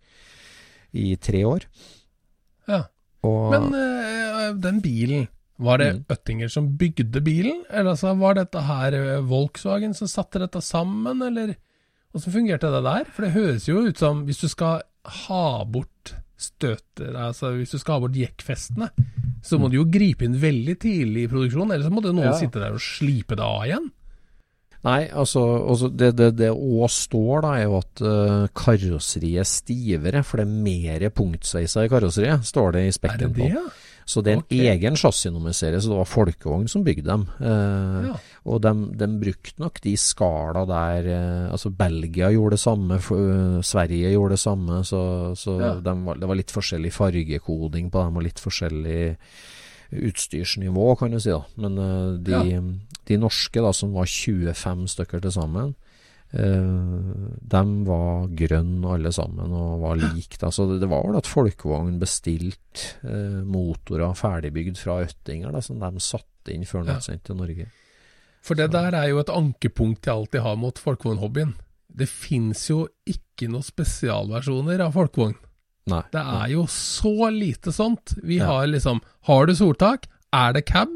[0.93, 1.65] i tre år.
[2.67, 2.83] Ja.
[3.23, 5.27] Og, Men øh, den bilen,
[5.59, 6.05] var det Mm.
[6.09, 7.65] Øttinger som bygde bilen?
[7.69, 11.55] Eller altså, var dette her eh, Volkswagen som satte dette sammen, eller
[12.15, 13.03] åssen fungerte det der?
[13.11, 14.81] For det høres jo ut som hvis du skal
[15.27, 18.89] ha bort støter, altså hvis du skal ha bort jekkfestene,
[19.43, 22.31] så må du jo gripe inn veldig tidlig i produksjonen, ellers så må det noen
[22.31, 22.37] Ja.
[22.39, 23.89] sitte der og slipe det av igjen.
[24.87, 26.49] Nei, altså, altså det det, det
[26.95, 31.91] står, da, er jo at uh, karosseriet er stivere, for det er mer punktsveiser i
[31.91, 33.65] karosseriet, står det i Er det det, på.
[34.09, 34.63] Så det er en okay.
[34.71, 37.27] egen chassisnummerserie, så det var Folkevogn som bygde dem.
[37.39, 38.15] Eh, Ja.
[38.49, 43.19] Og de, de brukte nok de skala der eh, Altså Belgia gjorde det samme, for,
[43.19, 45.01] uh, Sverige gjorde det samme, så,
[45.37, 45.73] så Ja.
[45.83, 49.17] de var, det var litt forskjellig fargekoding på dem, og litt forskjellig
[49.91, 51.29] utstyrsnivå, kan du si.
[51.33, 51.43] da.
[51.57, 52.61] Men uh, de, Ja.
[53.09, 55.88] de norske, da, som var 25 stykker til sammen, eh,
[56.31, 60.51] de var grønne alle sammen og var lik Da.
[60.53, 66.03] Så det, var vel at Folkevogn bestilte eh, motorer ferdigbygd fra Øttinger, da, som de
[66.03, 66.99] satte inn før de Ja.
[66.99, 67.67] ble sendt til Norge.
[68.45, 71.55] For det der er jo et ankepunkt jeg alltid har mot folkevognhobbyen.
[71.89, 75.35] Det fins jo ikke noen spesialversjoner av folkevogn.
[75.89, 76.03] Nei.
[76.13, 78.13] Det er jo så lite sånt.
[78.23, 78.45] Vi Ja.
[78.45, 80.05] har liksom Har du soltak?
[80.31, 80.89] Er det cab?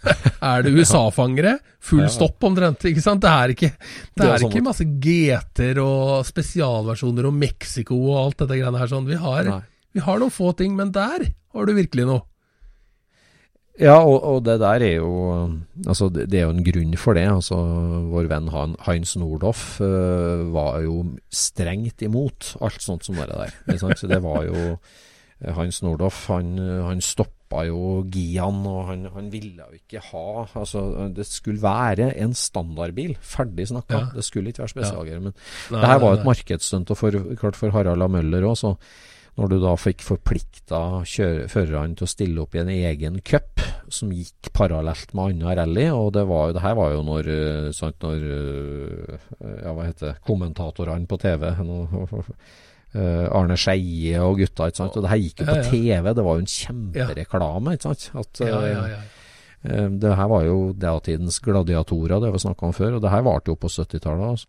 [0.50, 1.58] er det USA-fangere?
[1.84, 3.22] Full stopp omtrent, ikke sant?
[3.24, 3.70] Det er ikke,
[4.16, 8.90] det er sånn ikke masse GT-er og spesialversjoner og Mexico og alt dette greiene her
[8.90, 9.08] sånn.
[9.08, 9.52] Vi har,
[9.92, 12.24] vi har noen få ting, men der har du virkelig noe.
[13.80, 15.12] Ja, og, og det der er jo
[15.88, 17.24] Altså, det, det er jo en grunn for det.
[17.32, 17.56] Altså,
[18.12, 18.50] vår venn
[18.84, 20.98] Heinz Nordhoff uh, var jo
[21.32, 23.78] strengt imot alt sånt som det der.
[23.96, 29.30] Så det var jo eh, Heinz Nordhoff, han, han stoppa jo Gian, og han, han
[29.32, 33.16] ville jo ikke ha Altså, det skulle være en standardbil.
[33.20, 33.96] Ferdig snakka.
[33.98, 34.10] Ja.
[34.14, 35.22] Det skulle ikke være spesialgreier.
[35.24, 38.10] Men Nei, det her var et markedsstunt, og for, klart for Harald A.
[38.10, 38.76] Møller òg, så
[39.38, 40.80] når du da fikk forplikta
[41.48, 45.86] førerne til å stille opp i en egen cup som gikk parallelt med annen rally,
[45.94, 49.28] og det var jo det her var jo når, eh, sant, når eh,
[49.64, 51.80] ja, hva heter kommentatorene på TV nå,
[52.98, 55.56] Arne Skeie og gutta, ikke sant, og det her gikk jo på.
[55.70, 58.10] TV, det var jo en kjempereklame, ikke sant.
[58.18, 59.00] At, Ja, ja, eh, ja.
[59.62, 63.22] Eh, Det her var jo datidens gladiatorer, det vi snakka om før, og det her
[63.22, 64.30] varte jo på 70-tallet.
[64.30, 64.46] Altså.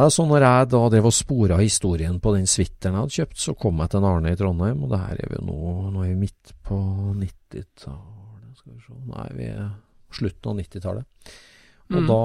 [0.00, 3.36] er så når jeg da drev og spora historien på den suiteren jeg hadde kjøpt,
[3.38, 5.90] så kom jeg til en Arne i Trondheim, og det her er vi jo nå,
[5.92, 6.78] nå er vi midt på
[7.20, 9.70] 90-tallet, skal vi se, nei, vi er
[10.10, 11.04] slutten av 90-tallet.
[11.90, 12.06] Og Mm.
[12.06, 12.20] da,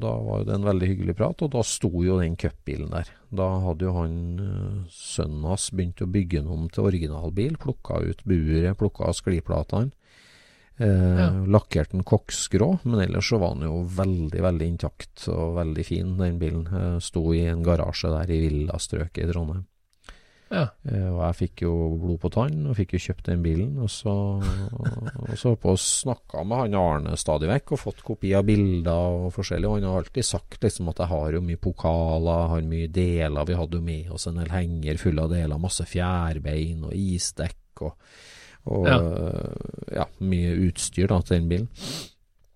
[0.00, 3.10] da var det en veldig hyggelig prat, og da sto jo den cupbilen der.
[3.34, 8.00] Da hadde jo han, eh, sønnen hans, begynt å bygge den om til originalbil, plukka
[8.06, 9.92] ut buret, plukka av skliplatene.
[10.78, 11.30] Eh, Ja.
[11.46, 16.16] Lakkert den koksgrå, men ellers så var den jo veldig, veldig intakt og veldig fin,
[16.16, 16.66] den bilen.
[16.70, 19.66] Eh, sto i en garasje der i villastrøket i Trondheim.
[20.48, 20.64] Ja.
[20.88, 23.74] Eh, og jeg fikk jo blod på tann, og fikk jo kjøpt den bilen.
[23.84, 28.32] Og så, og så på og snakka med han Arne stadig vekk, og fått kopi
[28.38, 29.68] av bilder og forskjellig.
[29.68, 33.48] Og han har alltid sagt liksom at jeg har jo mye pokaler, har mye deler.
[33.48, 37.84] Vi hadde jo med oss en hel henger full av deler, masse fjærbein og isdekk
[37.88, 38.08] og,
[38.68, 38.96] og Ja.
[40.00, 40.08] ja.
[40.20, 41.68] mye utstyr da til den bilen.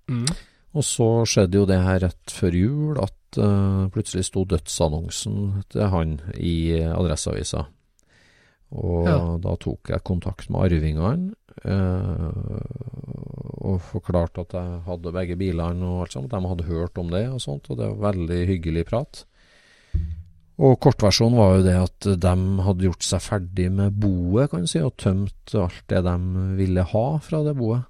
[0.08, 0.26] Mm.
[0.72, 5.88] Og så skjedde jo det her rett før jul, at eh, plutselig sto dødsannonsen til
[5.92, 7.66] han i Adresseavisa.
[8.72, 9.18] Og Ja.
[9.38, 12.30] da tok jeg kontakt med arvingene, eh,
[13.62, 16.30] og forklarte at jeg hadde begge bilene og alt sånt.
[16.32, 19.24] De hadde hørt om det og sånt, og det var veldig hyggelig prat.
[20.62, 24.66] Og kortversjonen var jo det at de hadde gjort seg ferdig med boet, kan du
[24.70, 26.16] si, og tømt alt det de
[26.58, 27.84] ville ha fra det boet.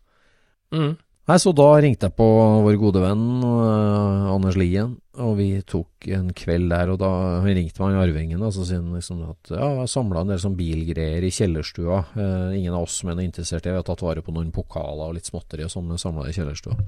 [0.73, 0.97] Mm.
[1.29, 2.27] Nei, Så da ringte jeg på
[2.65, 6.93] vår gode venn uh, Anders Lien, og vi tok en kveld der.
[6.95, 7.11] Og da
[7.45, 10.57] ringte meg arvingen og så sier han liksom at ja, jeg samla en del sånn
[10.59, 11.99] bilgreier i kjellerstua.
[12.17, 15.11] Eh, ingen av oss som er interessert i Vi har tatt vare på noen pokaler
[15.11, 16.79] og litt småtteri og sånn, samla i kjellerstua.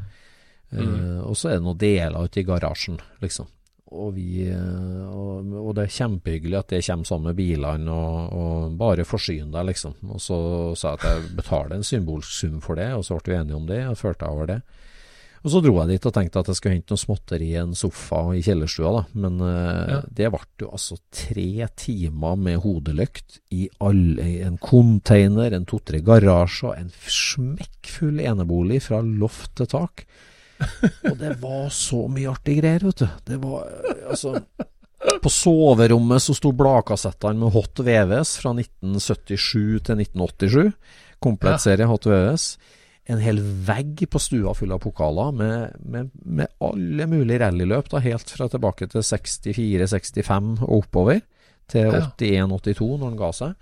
[0.75, 3.47] Uh, Og så er det noen deler ute i garasjen, liksom.
[3.95, 8.79] Og, vi, og, og, det er kjempehyggelig at det kommer sammen med bilene, og, og
[8.81, 9.95] bare forsyn deg, liksom.
[10.09, 10.39] Og så
[10.75, 13.61] sa jeg at jeg betaler en symbolsk sum for det, og så ble vi enige
[13.61, 14.59] om det, og følte jeg over det.
[15.45, 17.74] Og så dro jeg dit og tenkte at jeg skulle hente noe småtteri i en
[17.76, 19.03] sofa i kjellerstua, da.
[19.20, 19.99] Men ja.
[20.09, 26.78] det ble jo altså tre timer med hodelykt i, alle, en container, en to-tre garasjer,
[26.80, 30.07] en smekkfull enebolig fra loft til tak.
[31.11, 33.09] Og det var så mye artige greier, vet du.
[33.28, 33.68] Det var
[34.09, 34.38] altså
[35.20, 40.72] På soverommet så sto bladkassettene med Hot VVS fra 1977 til 1987.
[41.20, 42.47] Komplett serie Hot VVS.
[43.12, 48.00] En hel vegg på stua full av pokaler med, med, med alle mulige rallyløp, da,
[48.05, 51.20] helt fra tilbake til 64-65 og oppover,
[51.68, 53.59] til 81-82 når den ga seg.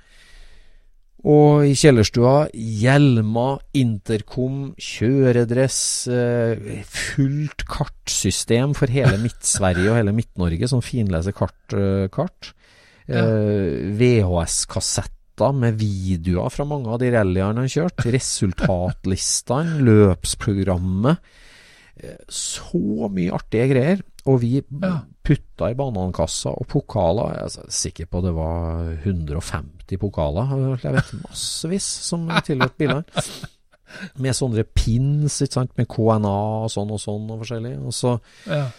[1.23, 5.79] Og i kjellerstua hjelmer, intercom, kjøredress,
[6.11, 11.77] eh, fullt kartsystem for hele Midt-Sverige og hele Midt-Norge, sånn finlese kart.
[11.79, 12.51] Eh, kart.
[13.07, 13.23] Ja.
[13.23, 13.87] Eh,
[15.33, 18.11] VHS-kassetter med videoer fra mange av de rallyene han kjørte.
[18.13, 21.19] Resultatlistene, løpsprogrammet.
[21.97, 24.03] Eh, Så mye artige greier.
[24.27, 27.35] Og vi putta i banankassa og pokaler.
[27.35, 30.79] Jeg er sikker på det var 150 pokaler.
[30.83, 33.05] Jeg vet massevis som tilhørte bilene.
[34.23, 36.31] Med sånne pins, ikke sant, med KNA
[36.65, 37.75] og sånn og sånn og forskjellig.
[37.85, 38.15] Og så,
[38.49, 38.71] Ja.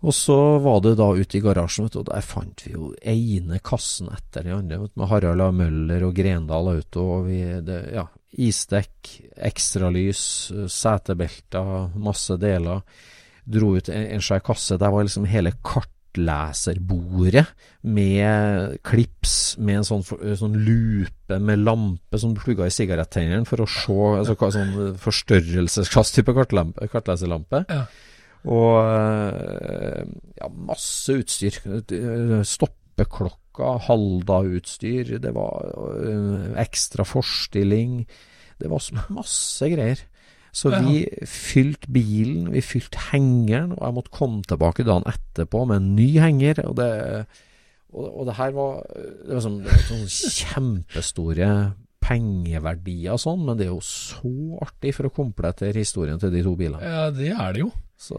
[0.00, 2.90] Og så var det da ute i garasjen, vet du, og der fant vi jo
[3.04, 4.78] ene kassen etter den andre.
[4.96, 5.50] Med Harald A.
[5.52, 7.04] Møller og Grendal Auto.
[7.18, 8.06] og vi, det, ja,
[8.40, 9.12] Isdekk,
[9.50, 10.22] ekstralys,
[10.72, 12.80] setebelter, masse deler.
[13.44, 14.80] Dro ut en, en svær kasse.
[14.80, 17.44] Der var liksom hele kartleserbordet
[17.84, 23.68] med klips, med en sånn, sånn lupe med lampe som plugga i sigarettennene for å
[23.68, 27.66] se altså, sånn forstørrelsesklass type kartleserlampe.
[27.68, 27.84] Ja.
[28.48, 30.04] Og eh,
[30.40, 31.58] ja, masse utstyr.
[32.48, 38.06] Stoppeklokka, Halda-utstyr, det var eh, ekstra forstilling.
[38.60, 40.06] Det var masse greier.
[40.50, 45.78] Så vi fylte bilen, vi fylte hengeren, og jeg måtte komme tilbake dagen etterpå med
[45.78, 46.64] en ny henger.
[46.66, 46.88] Og det,
[47.92, 50.10] og, og det her var, det var, sånn, det var sånn
[50.40, 51.52] kjempestore
[52.02, 54.34] pengeverdier og sånn, men det er jo så
[54.66, 56.82] artig for å komplettere historien til de to bilene.
[56.82, 57.70] ja, det er det jo.
[58.00, 58.16] Så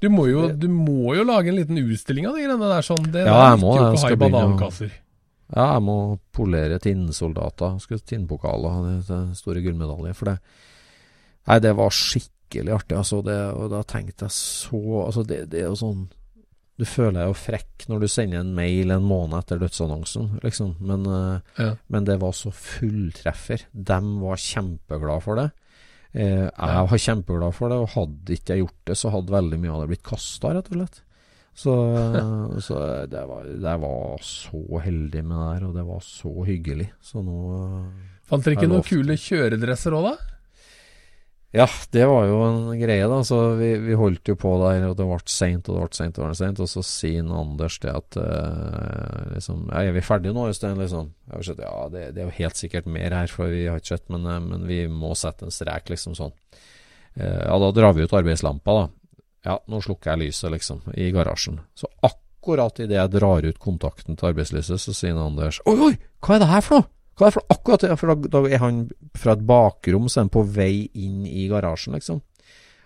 [0.00, 2.86] Du må jo, du må jo lage en liten utstilling av de greiene der.
[2.86, 3.10] sånn.
[3.12, 3.74] Det Ja, jeg må
[4.22, 4.94] banankasser.
[5.54, 7.78] Ja, jeg må polere tinnsoldater.
[7.80, 9.02] Skulle tinnpokaler,
[9.36, 10.38] store gullmedaljer for det.
[11.48, 13.22] Nei, det var skikkelig artig, altså.
[13.24, 16.02] Det, og da tenkte jeg så Altså, det, det er jo sånn
[16.78, 20.76] Du føler deg jo frekk når du sender en mail en måned etter dødsannonsen, liksom.
[20.80, 21.70] Men, eh, Ja.
[21.88, 23.64] men det var så fulltreffer.
[23.74, 25.50] De var kjempeglade for det.
[26.12, 29.60] Eh, jeg var kjempeglad for det, og hadde ikke jeg gjort det, så hadde veldig
[29.60, 31.02] mye av det blitt kasta, rett og slett.
[31.58, 31.74] Så,
[32.66, 32.80] så
[33.10, 36.90] det, var, det var så heldig med det der, og det var så hyggelig.
[37.04, 37.38] Så nå
[38.28, 40.34] Fant dere ikke noen kule kjøredresser òg, da?
[41.50, 43.18] Ja, det var jo en greie, da.
[43.24, 46.18] Så vi, vi holdt jo på der, og det ble seint og det ble seint
[46.18, 46.60] og det ble seint.
[46.60, 50.76] Og så sier Anders det at uh, liksom ja, Er vi ferdige nå, Øystein?
[50.80, 51.08] Liksom.
[51.46, 54.04] Sett, ja, det, det er jo helt sikkert mer her, for vi har ikke sett,
[54.12, 56.36] men, eh, men vi må sette en strek, liksom sånn.
[57.16, 58.86] Uh, ja, da drar vi ut arbeidslampa, da.
[59.48, 61.62] Ja, nå slukker jeg lyset, liksom, i garasjen.
[61.78, 66.36] Så akkurat idet jeg drar ut kontakten til arbeidslyset, så sier Anders Oi, oi, hva
[66.36, 66.92] er det her for noe?
[67.18, 67.46] Hva er det for?
[67.50, 68.82] Akkurat det, for da, da er han
[69.18, 72.20] fra et bakrom, så er han på vei inn i garasjen, liksom.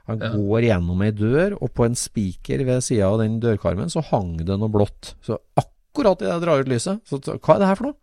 [0.09, 0.33] Han Ja.
[0.35, 4.37] går gjennom ei dør, og på en spiker ved sida av den dørkarmen så hang
[4.39, 5.15] det noe blått.
[5.23, 7.95] Så akkurat idet jeg drar ut lyset, så hva er det her for noe?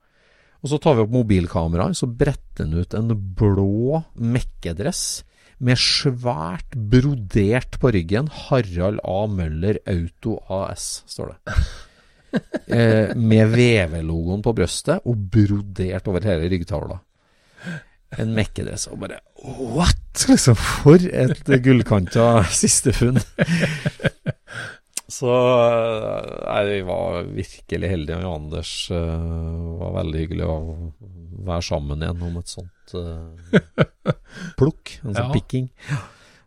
[0.64, 5.24] Og så tar vi opp mobilkameraet, så bretter han ut en blå mekkedress
[5.60, 9.28] med svært brodert på ryggen 'Harald A.
[9.28, 11.54] Møller Auto AS', står det.
[12.70, 17.00] Eh, med VV-logoen på brøstet og brodert over hele ryggtavla.
[18.22, 18.86] En mekkedress.
[18.94, 19.98] Og bare what?!
[20.30, 23.18] Liksom, for et gullkanta siste funn.
[25.10, 28.20] Så nei, vi var virkelig heldige.
[28.22, 30.58] Og Anders uh, var veldig hyggelig å
[31.50, 34.14] være sammen igjen om et sånt uh,
[34.62, 35.00] plukk.
[35.02, 35.32] En sånn Ja.
[35.34, 35.72] pikking.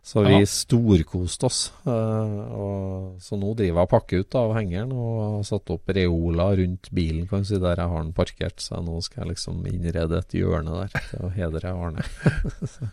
[0.03, 0.45] Så vi Ja.
[0.51, 1.59] storkoste oss.
[1.87, 5.87] eh, og, så nå driver jeg og pakker ut av hengeren og har satt opp
[5.95, 8.59] reoler rundt bilen kan du si, der jeg har den parkert.
[8.59, 12.03] Så nå skal jeg liksom innrede et hjørne der til å hedre Arne.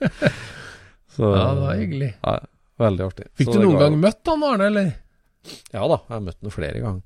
[1.17, 2.13] så, Ja, det var hyggelig.
[2.23, 2.37] Ja,
[2.79, 3.27] veldig artig.
[3.35, 4.93] Fikk Så du noen gang møtt han Arne, eller?
[5.75, 7.03] Ja da, jeg har møtt han flere ganger.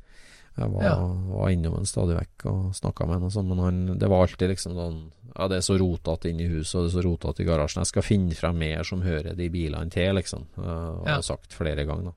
[0.57, 0.95] Jeg var, Ja.
[1.35, 4.23] var innom en stadig vekk og snakka med han, og sånn, men han, det var
[4.27, 5.01] alltid liksom sånn
[5.37, 7.81] Ja, det er så rotete inne i huset, og det er så rotete i garasjen.
[7.83, 10.45] Jeg skal finne frem mer som hører de bilene til, liksom.
[10.55, 11.15] Har Ja.
[11.17, 12.15] jeg sagt flere ganger, da.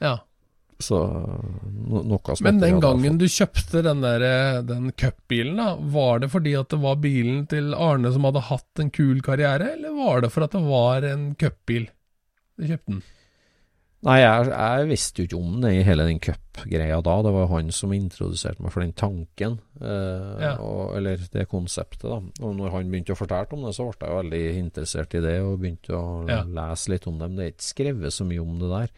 [0.00, 0.14] Ja.
[0.80, 6.20] Så no, noe som Men den gangen du kjøpte den der, den cupbilen, da, var
[6.20, 9.92] det fordi at det var bilen til Arne som hadde hatt en kul karriere, eller
[9.92, 11.90] var det for at det var en cupbil
[12.56, 13.02] du kjøpte den?
[14.02, 17.14] Nei, jeg, jeg visste jo ikke om det i hele den cupgreia da.
[17.26, 20.54] Det var han som introduserte meg for den tanken, eh, Ja.
[20.64, 22.06] og, eller det konseptet.
[22.08, 22.16] da.
[22.40, 25.34] Og når han begynte å fortelle om det, så ble jeg veldig interessert i det,
[25.44, 26.40] og begynte å Ja.
[26.48, 27.28] lese litt om det.
[27.28, 28.88] Men det er ikke skrevet så mye om det der.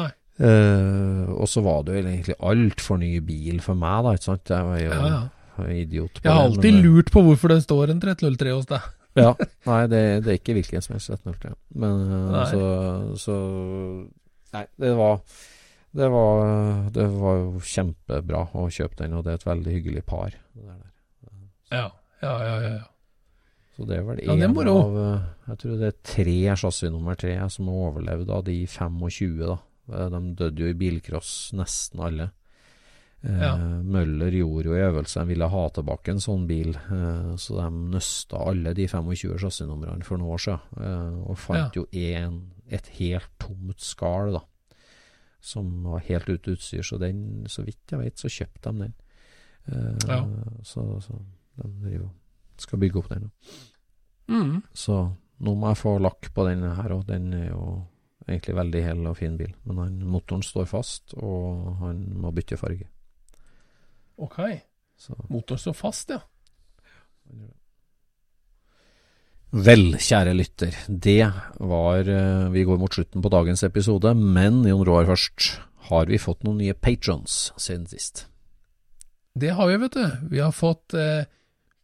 [0.00, 0.08] Nei.
[0.40, 4.16] Eh, og så var det jo egentlig altfor ny bil for meg, da.
[4.16, 4.44] ikke sant?
[4.48, 7.60] Jeg var jo Ja, idiot på Jeg har det, alltid men lurt på hvorfor det
[7.68, 8.80] står en 303 hos deg.
[9.18, 9.32] Ja,
[9.70, 11.54] nei, det, det er ikke hvilken som helst 1303.
[11.80, 12.46] Men eh, Nei.
[12.50, 12.62] så,
[13.20, 13.36] så
[14.54, 15.20] Nei, det var
[15.94, 16.40] det var,
[16.90, 20.34] det var jo kjempebra å kjøpe den, og det er et veldig hyggelig par.
[20.58, 20.74] Ja,
[21.70, 21.84] ja,
[22.24, 22.32] ja.
[22.42, 22.82] ja, ja.
[23.74, 26.36] Så det er vel Ja, det er en av eh, Jeg tror det er tre
[26.62, 29.56] chassis nummer tre som har overlevd av de 25, da.
[29.90, 32.28] Eh, De døde jo i bilcross, nesten alle.
[33.24, 33.56] Eh, Ja.
[33.56, 37.68] Møller gjorde jo i øvelse, de ville ha tilbake en sånn bil, eh, så de
[37.94, 41.70] nøsta alle de 25 chassisnumrene for noen år siden, eh, og fant Ja.
[41.74, 44.42] jo en, et helt tomt skall, da,
[45.40, 48.94] som var helt ute utstyr, så den, så vidt jeg vet, så kjøpte de den.
[50.08, 50.26] Ja.
[50.62, 51.18] Så, så
[51.56, 52.10] de driver
[52.58, 53.30] skal bygge opp den.
[54.28, 54.62] Mm.
[54.74, 57.06] Så nå må jeg få lakk på den her òg.
[57.06, 57.86] Den er jo
[58.28, 59.54] egentlig veldig hel og fin bil.
[59.64, 62.86] Men han, motoren står fast, og han må bytte farge.
[64.18, 64.38] Ok.
[64.96, 66.20] Så Motoren står fast, ja.
[69.54, 71.28] Vel, kjære lytter, det
[71.62, 75.60] var eh, Vi går mot slutten på dagens episode, men Jon Roar først.
[75.90, 78.24] Har vi fått noen nye patrons siden sist?
[79.38, 80.04] Det har vi, vet du.
[80.32, 81.26] Vi har fått eh,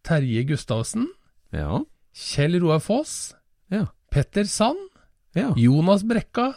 [0.07, 1.07] Terje Gustavsen,
[1.55, 1.81] Ja.
[2.14, 3.35] Kjell Roar Foss,
[3.70, 3.87] Ja.
[4.11, 4.89] Petter Sand,
[5.39, 5.53] Ja.
[5.57, 6.53] Jonas Brekka,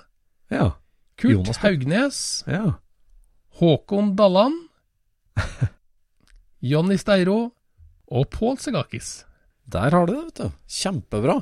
[0.50, 0.72] Ja.
[1.18, 2.74] Kurt Jonas Haugnes, ja.
[3.60, 4.70] Håkon Dalland,
[6.72, 7.38] Jonny Steiro
[8.14, 9.10] og Pål Segakis.
[9.70, 10.48] Der har du det, vet du.
[10.70, 11.38] Kjempebra.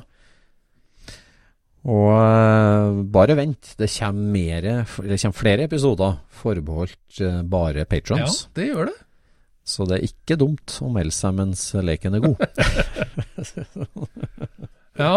[1.82, 6.12] Og eh, bare vent, det kommer, mere, det kommer flere episoder
[6.42, 7.14] forbeholdt
[7.50, 8.30] bare bare Ja,
[8.60, 8.98] det gjør det.
[9.66, 12.38] Så det er ikke dumt å melde seg mens leken er god.
[15.00, 15.16] Ja,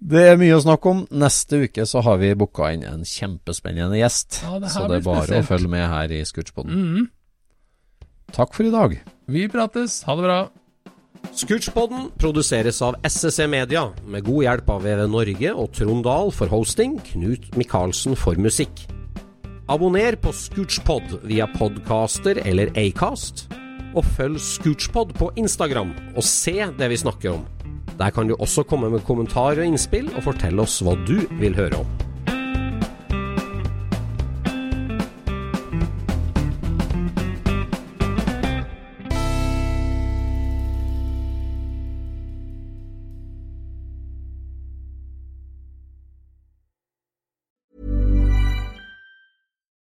[0.00, 1.02] det er mye å snakke om.
[1.12, 4.40] Neste uke så har vi booka inn en kjempespennende gjest.
[4.46, 5.44] Ja, det så det er bare spesielt.
[5.44, 6.72] å følge med her i Scootspoden.
[6.76, 7.08] mhm.
[8.32, 9.00] Takk for i dag.
[9.26, 10.02] vi prates.
[10.06, 10.48] Ha det bra.
[11.34, 16.46] Scootspoden produseres av SSC Media, med god hjelp av VV Norge og Trond Dahl for
[16.48, 18.86] hosting, Knut Micaelsen for musikk.
[19.68, 23.48] Abonner på Scootspod via podcaster eller Acast,
[23.94, 27.44] og følg Scootspod på Instagram og se det vi snakker om.
[28.00, 31.56] Der kan du også komme med kommentarer og innspill, og fortelle oss hva du vil
[31.56, 31.88] høre om.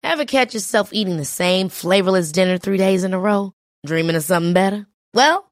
[0.05, 3.53] Ever catch yourself eating the same flavorless dinner three days in a row?
[3.87, 4.87] Dreaming of something better?
[5.15, 5.52] Well,